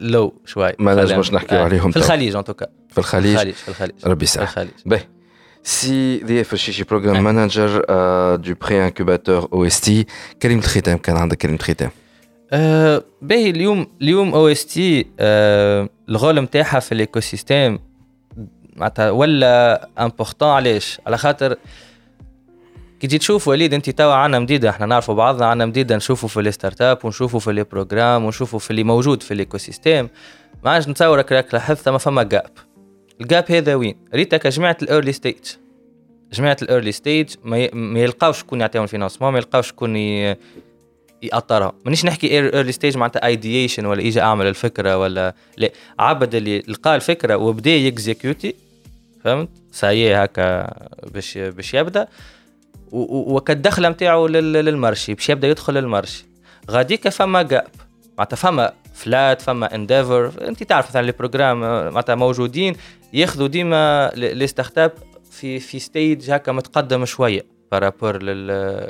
لو 0.00 0.34
شوي. 0.44 0.72
ما 0.78 0.94
نجمش 0.94 1.32
نحكيو 1.32 1.58
عليهم. 1.58 1.90
في 1.90 1.96
الخليج 1.96 2.36
en 2.36 2.44
tout 2.44 2.57
cas 2.57 2.66
في 2.90 2.98
الخليج؟ 2.98 3.50
في 3.50 3.68
الخليج 3.68 3.92
ربي 4.06 4.24
يسعدك 4.24 4.68
باهي. 4.86 5.02
سي 5.62 6.24
ضياف 6.24 6.52
الشيشي 6.52 6.84
program 6.84 7.24
manager 7.24 7.84
de 8.36 8.54
pré-incubateur 8.62 9.48
OST 9.52 10.06
كلمة 10.42 10.62
ختام 10.62 10.98
كان 10.98 11.16
عندك 11.16 11.36
كلمة 11.36 11.58
ختام 11.58 11.90
باهي 13.22 13.50
اليوم 13.50 13.86
اليوم 14.02 14.34
OST 14.34 15.06
الغول 16.08 16.40
نتاعها 16.40 16.80
في 16.80 16.92
ال 16.92 17.20
ecosystem 17.20 17.78
معناتها 18.76 19.10
ولا 19.10 19.88
important 19.98 20.48
علاش؟ 20.48 21.00
على 21.06 21.18
خاطر 21.18 21.56
كي 23.00 23.06
تجي 23.06 23.18
تشوف 23.18 23.48
وليد 23.48 23.74
انت 23.74 23.90
توا 23.90 24.12
عنا 24.14 24.38
مديدة 24.38 24.70
إحنا 24.70 24.86
نعرفوا 24.86 25.14
بعضنا 25.14 25.46
عنا 25.46 25.66
مديدة 25.66 25.96
نشوفوا 25.96 26.28
في 26.28 26.40
ال 26.40 26.82
startup 26.82 26.98
ونشوفوا 27.04 27.40
في 27.40 27.52
les 27.52 27.64
programmes 27.64 28.24
ونشوفوا 28.24 28.58
في 28.58 28.70
اللي 28.70 28.84
موجود 28.84 29.22
في 29.22 29.34
ال 29.34 29.58
ecosystem 29.58 30.08
ما 30.64 30.70
عادش 30.70 30.88
نتصورك 30.88 31.32
راك 31.32 31.54
لاحظت 31.54 31.88
ما 31.88 31.98
فما 31.98 32.22
gap 32.22 32.50
ال 33.20 33.26
gap 33.26 33.44
هذا 33.50 33.74
وين؟ 33.74 33.96
ريتا 34.14 34.36
كجماعه 34.36 34.76
ال 34.82 34.87
early 34.87 35.12
stage 35.12 35.36
جماعة 36.32 36.56
ال 36.62 36.67
early 36.67 36.92
stage 36.92 37.34
ما 37.44 38.00
يلقاوش 38.00 38.38
شكون 38.38 38.60
يعطيهم 38.60 38.82
ال 38.82 38.86
financement 38.86 39.32
ما 39.32 39.38
يلقاوش 39.38 39.68
شكون 39.68 39.96
يأطرها. 41.22 41.72
مانيش 41.84 42.04
نحكي 42.04 42.30
early 42.30 42.72
stage 42.72 42.96
معناتها 42.96 43.26
ideation 43.26 43.86
ولا 43.86 44.00
اجى 44.00 44.20
أعمل 44.20 44.46
الفكرة 44.46 44.98
ولا 44.98 45.34
لا. 45.56 45.70
عبد 45.98 46.34
اللي 46.34 46.58
لقى 46.58 46.96
الفكرة 46.96 47.36
وبدأ 47.36 47.70
ي 47.70 47.81
executي 47.81 48.54
فهمت؟ 49.26 49.48
سايي 49.72 50.14
هكا 50.14 50.70
باش 51.14 51.38
باش 51.38 51.74
يبدأ. 51.74 52.08
وكالدخله 52.92 53.88
نتاعو 53.88 54.26
لل 54.26 54.48
marché 54.48 55.14
باش 55.14 55.28
يبدأ 55.28 55.48
يدخل 55.48 55.74
لل 55.74 55.86
marché. 55.86 56.26
غاديك 56.70 57.08
فما 57.08 57.42
gap 57.42 57.66
معناتها 58.18 58.36
فما 58.36 58.72
فلات 58.94 59.42
فما 59.42 59.74
انديفر 59.74 60.32
أنت 60.48 60.62
تعرف 60.62 60.88
مثلا 60.88 61.02
les 61.02 61.12
programmes 61.12 61.60
معناتها 61.60 62.14
موجودين 62.14 62.76
ياخذوا 63.12 63.46
ديما 63.46 64.10
les 64.14 64.46
startups 64.46 64.92
في 65.30 65.60
في 65.60 65.78
stage 65.78 66.30
هكا 66.30 66.52
متقدم 66.52 67.04
شوية 67.04 67.46
par 67.72 67.87
rapport 67.87 68.22
لل 68.22 68.88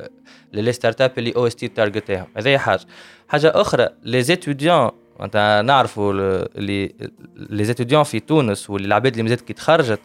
les 0.52 0.72
startups 0.72 1.12
اللي 1.18 1.32
OST 1.36 1.68
تارجتيهم 1.68 2.26
هذه 2.36 2.58
حاجة. 2.58 2.86
حاجة 3.28 3.52
أخرى 3.54 3.88
les 4.02 4.22
étudiants 4.22 4.90
معناتها 5.18 5.62
نعرفوا 5.62 6.12
اللي 6.12 6.92
les 7.36 7.64
étudiants 7.64 8.02
في 8.02 8.20
تونس 8.20 8.70
واللي 8.70 8.86
العباد 8.86 9.12
اللي 9.12 9.22
مازالت 9.22 9.40
كي 9.40 9.52
تخرجت 9.52 10.00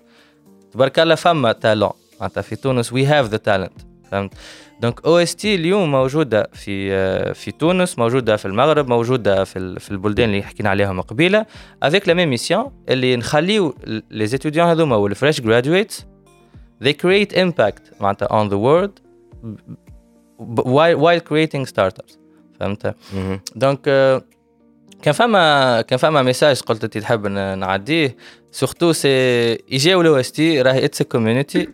تبارك 0.71 0.99
الله 0.99 1.15
فما 1.15 1.51
talent 1.51 1.91
معناتها 2.19 2.41
في 2.41 2.55
تونس 2.55 2.93
we 2.93 3.05
have 3.05 3.25
the 3.25 3.37
talent 3.37 3.73
فهمت؟ 4.11 4.33
donc 4.81 5.05
OST 5.05 5.55
اليوم 5.55 5.91
موجودة 5.91 6.49
في 6.53 7.33
في 7.33 7.51
تونس 7.51 7.99
موجودة 7.99 8.35
في 8.35 8.45
المغرب 8.45 8.87
موجودة 8.87 9.43
في 9.43 9.79
في 9.79 9.91
البلدان 9.91 10.29
اللي 10.29 10.43
حكينا 10.43 10.69
عليهم 10.69 11.01
قبيلة 11.01 11.45
avec 11.83 12.07
la 12.07 12.13
même 12.13 12.29
mission 12.29 12.71
اللي 12.89 13.15
نخليو 13.15 13.75
les 14.11 14.27
étudiants 14.27 14.67
هذوما 14.67 14.95
وال 14.95 15.08
fresh 15.08 15.41
graduates 15.41 16.05
they 16.83 16.93
create 16.93 17.35
impact 17.35 18.01
معناتها 18.01 18.27
on 18.27 18.49
the 18.49 18.57
world 18.57 19.01
while 20.65 20.97
while 20.97 21.21
creating 21.31 21.65
startups 21.73 22.17
فهمت؟ 22.59 22.95
donc 23.55 23.89
كان 25.01 25.13
فما 25.13 25.81
كان 25.81 25.99
فما 25.99 26.21
message 26.21 26.61
قلت 26.61 26.83
انت 26.83 26.97
تحب 26.97 27.27
نعديه. 27.27 28.15
surtout 28.51 28.93
si 28.93 29.09
يجيو 29.51 30.01
لـ 30.01 30.15
OST 30.19 30.61
راهي 30.61 30.85
it's 30.85 31.01
community 31.01 31.67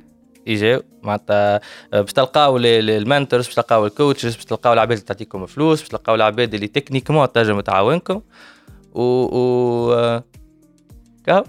يجيو 0.48 0.82
معناتها 1.04 1.62
باش 1.94 2.14
تلقاو 2.14 2.58
ال 2.58 2.69
mentors 2.69 3.46
باش 3.46 3.56
تلقاو 3.56 3.86
ال 3.86 3.92
coaches 3.92 4.36
باش 4.36 4.46
تلقاو 4.46 4.74
العباد 4.74 4.92
اللي 4.92 5.06
تعطيكم 5.06 5.46
فلوس 5.46 5.80
باش 5.80 5.90
تلقاو 5.90 6.16
العباد 6.16 6.54
اللي 6.54 6.68
techniquement 6.68 7.32
تنجم 7.32 7.60
تعاونكم. 7.60 8.22
و, 8.94 9.02
و... 9.02 10.22
كهو 11.28 11.44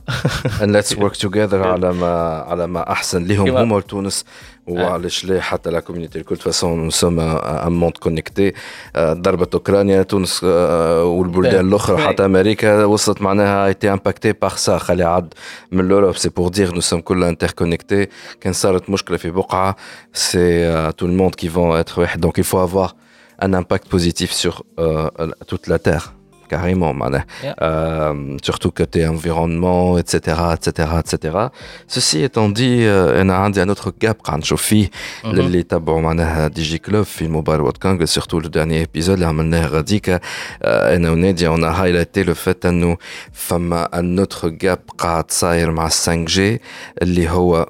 and 0.61 0.71
let's 0.77 0.95
work 0.95 1.17
together 1.27 1.55
على 1.55 1.93
ما 1.93 2.45
على 2.49 2.67
ما 2.67 2.93
أحسن. 2.93 3.25
لهم 3.25 3.57
هما 3.57 3.77
وتونس 3.77 4.25
وعلاش 4.67 5.25
لا 5.25 5.41
حتى 5.41 5.71
la 5.71 5.81
community 5.81 6.19
الكل 6.19 6.37
façon 6.37 6.85
nous 6.85 6.91
sommes 6.91 7.21
un 7.21 7.73
monde 7.73 7.97
connecté 7.97 8.53
ضربت 8.99 9.55
أوكرانيا 9.55 10.03
تونس 10.03 10.45
والبلدان 10.45 11.69
الأخرى 11.69 11.99
حتى 11.99 12.25
أمريكا 12.25 12.85
وصلت 12.85 13.23
معناها 13.23 13.67
été 13.67 13.93
impactée 13.93 14.33
par 14.33 14.57
ça 14.57 14.79
خلي 14.79 15.05
عد 15.05 15.35
من 15.73 15.89
l'Europe 15.89 16.17
c'est 16.17 16.29
pour 16.29 16.49
dire 16.49 16.75
nous 16.75 16.81
sommes 16.81 17.01
كلنا 17.01 17.29
interconnectés 17.29 18.09
كان 18.41 18.53
صارت 18.53 18.91
مشكلة 18.91 19.17
في 19.17 19.31
بقعة. 19.31 19.77
c'est 20.13 20.93
tout 20.93 21.07
le 21.07 21.15
monde 21.15 21.35
qui 21.35 21.49
vont 21.49 21.79
être 21.79 22.01
واحد. 22.01 22.21
دونك 22.21 22.41
il 22.41 22.45
faut 22.45 22.59
avoir 22.59 22.95
un 23.43 23.53
impact 23.55 23.89
positif 23.97 24.33
sur 24.33 24.63
euh, 24.79 25.09
toute 25.47 25.67
la 25.69 25.79
terre. 25.79 26.18
Carrément, 26.49 26.93
man. 26.95 27.25
Yeah. 27.43 27.55
Euh, 27.63 28.37
surtout 28.43 28.71
côté 28.71 29.07
environnement, 29.07 29.99
etc., 29.99 30.15
etc., 30.57 30.69
etc. 31.03 31.39
Ceci 31.87 32.23
étant 32.23 32.49
dit, 32.49 32.79
euh, 32.85 33.23
on 33.23 33.29
a 33.29 33.37
un 33.47 33.53
un 33.59 33.69
autre 33.69 33.93
gap 34.03 34.19
quand 34.23 34.45
je 34.45 34.57
fais 34.57 34.91
اللي 35.25 35.63
تبعوا 35.63 36.01
معناها 36.01 36.49
Digiclub 36.49 37.03
في 37.05 37.23
ال 37.23 37.28
Mobile 37.28 37.61
World 37.61 37.77
Congress 37.77 38.09
surtout 38.15 38.39
le 38.39 38.49
dernier 38.49 38.79
épisode 38.79 39.15
اللي 39.15 39.27
عملناه 39.27 39.67
غاديك 39.67 40.21
أنا 40.65 41.11
ونادي 41.11 41.49
on 41.49 41.61
a 41.61 41.73
highlighté 41.73 42.25
le 42.25 42.35
fait 42.35 42.67
انه 42.67 42.97
فما 43.33 43.89
un 43.95 44.25
autre 44.25 44.49
gap 44.65 44.95
قاعد 44.99 45.31
صاير 45.31 45.71
مع 45.71 45.89
5G 45.89 46.61
اللي 47.03 47.29
هو 47.29 47.69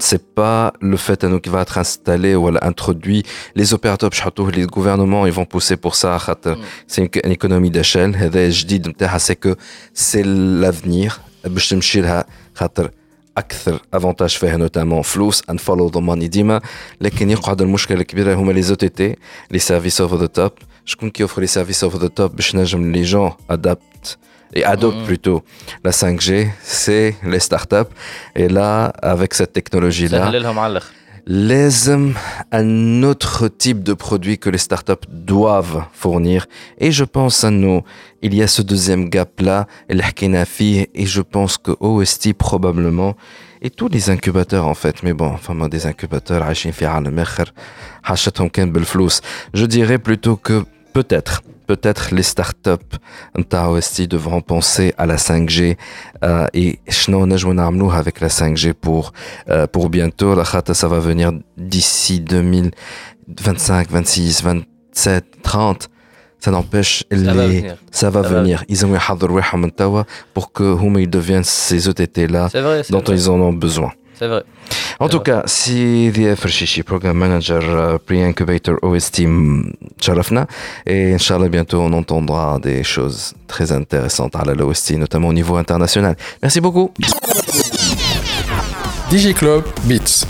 c'est 0.00 0.34
pas 0.34 0.72
le 0.80 0.96
fait 0.96 1.24
hein, 1.24 1.38
qui 1.42 1.48
va 1.48 1.62
être 1.62 1.78
installé 1.78 2.34
ou 2.34 2.48
introduit 2.62 3.22
les 3.54 3.74
opérateurs 3.74 4.10
les 4.58 4.66
gouvernements 4.66 5.26
ils 5.26 5.32
vont 5.32 5.44
pousser 5.44 5.76
pour 5.76 5.94
ça 5.94 6.16
mm. 6.16 6.54
c'est 6.86 7.02
une, 7.02 7.32
économie 7.32 7.70
d'échelle. 7.70 8.12
Je 8.58 8.64
dis 8.64 8.80
c'est 9.18 9.36
que 9.36 9.56
c'est 9.94 10.24
l'avenir. 10.24 11.20
باش 11.44 11.68
تمشي 11.68 12.00
لها 12.00 12.24
خاطر 12.54 12.90
أكثر 13.38 13.82
avantages 13.94 14.30
فيها 14.30 14.56
notamment 14.56 15.02
فلوس 15.02 15.42
and 15.50 15.56
follow 15.56 15.88
the 15.88 16.00
money 16.00 16.28
ديما 16.28 16.60
لكن 17.00 17.30
يقعد 17.30 17.62
المشكلة 17.62 18.00
الكبيره 18.00 18.34
هما 18.34 18.52
les 18.52 18.74
OTT 18.74 19.16
les 19.50 19.58
services 19.58 20.00
over 20.00 20.14
the 20.14 20.26
top 20.26 20.52
شكون 20.84 21.10
كيوفر 21.10 21.40
لي 21.40 21.46
سيرفيس 21.46 21.84
اوف 21.84 21.96
ذا 21.96 22.08
توب 22.08 22.36
باش 22.36 22.56
نجم 22.56 22.92
لي 22.92 23.02
جون 23.02 23.32
ادابت 23.50 24.18
et 24.54 24.64
adopte 24.64 25.04
plutôt. 25.04 25.42
La 25.84 25.90
5G, 25.90 26.48
c'est 26.62 27.16
les 27.24 27.40
startups. 27.40 27.92
Et 28.34 28.48
là, 28.48 28.92
avec 29.02 29.34
cette 29.34 29.52
technologie-là, 29.52 30.30
les 31.30 31.90
un 32.52 33.02
autre 33.02 33.48
type 33.48 33.82
de 33.82 33.92
produit 33.92 34.38
que 34.38 34.48
les 34.48 34.56
startups 34.56 35.06
doivent 35.10 35.84
fournir. 35.92 36.46
Et 36.78 36.90
je 36.90 37.04
pense 37.04 37.44
à 37.44 37.50
nous, 37.50 37.82
il 38.22 38.34
y 38.34 38.42
a 38.42 38.46
ce 38.46 38.62
deuxième 38.62 39.10
gap-là, 39.10 39.66
et 39.90 41.06
je 41.06 41.20
pense 41.20 41.58
que 41.58 41.72
OST 41.80 42.32
probablement, 42.32 43.14
et 43.60 43.68
tous 43.68 43.88
les 43.88 44.08
incubateurs 44.08 44.66
en 44.66 44.74
fait, 44.74 45.02
mais 45.02 45.12
bon, 45.12 45.26
enfin 45.26 45.54
des 45.68 45.84
incubateurs, 45.84 46.46
je 49.52 49.66
dirais 49.66 49.98
plutôt 49.98 50.36
que 50.36 50.64
peut-être 50.92 51.42
peut-être 51.68 52.14
les 52.14 52.22
startups 52.22 52.96
aussi 53.70 54.08
devront 54.08 54.40
penser 54.40 54.94
à 54.96 55.06
la 55.06 55.16
5G 55.16 55.76
euh, 56.24 56.46
et 56.54 56.80
avec 57.90 58.20
la 58.20 58.28
5G 58.28 58.72
pour 58.72 59.12
euh, 59.50 59.66
pour 59.66 59.90
bientôt. 59.90 60.34
La 60.34 60.44
ça 60.74 60.88
va 60.88 60.98
venir 60.98 61.30
d'ici 61.56 62.20
2025 62.20 63.90
26 63.90 64.42
27 64.42 65.24
30 65.42 65.90
ça 66.40 66.52
n'empêche 66.52 67.04
ça, 67.10 67.16
les, 67.16 67.60
va 67.62 67.74
ça 67.90 68.10
va 68.10 68.22
venir. 68.22 68.64
Ils 68.68 68.86
ont 68.86 68.88
pour 70.34 70.52
que 70.52 70.62
ils 70.98 71.10
deviennent 71.10 71.44
ces 71.44 71.88
OTT 71.88 72.30
là 72.30 72.48
dont 72.90 73.02
ils 73.02 73.28
en 73.28 73.40
ont 73.40 73.52
besoin. 73.52 73.92
C'est 74.18 74.26
vrai. 74.26 74.42
En 74.98 75.08
tout 75.08 75.20
cas, 75.20 75.44
si 75.46 76.10
DF 76.10 76.42
Rishishi, 76.42 76.82
Program 76.82 77.16
Manager 77.16 77.62
euh, 77.62 77.98
Pre-Incubator 78.04 78.78
OST, 78.82 79.22
Charafna, 80.00 80.48
et 80.86 81.14
Inch'Allah, 81.14 81.48
bientôt 81.48 81.80
on 81.80 81.92
entendra 81.92 82.58
des 82.58 82.82
choses 82.82 83.34
très 83.46 83.70
intéressantes 83.70 84.34
à 84.34 84.44
l'OST, 84.44 84.92
notamment 84.98 85.28
au 85.28 85.32
niveau 85.32 85.56
international. 85.56 86.16
Merci 86.42 86.60
beaucoup. 86.60 86.90
DigiClub 89.08 89.62
Beats. 89.84 90.26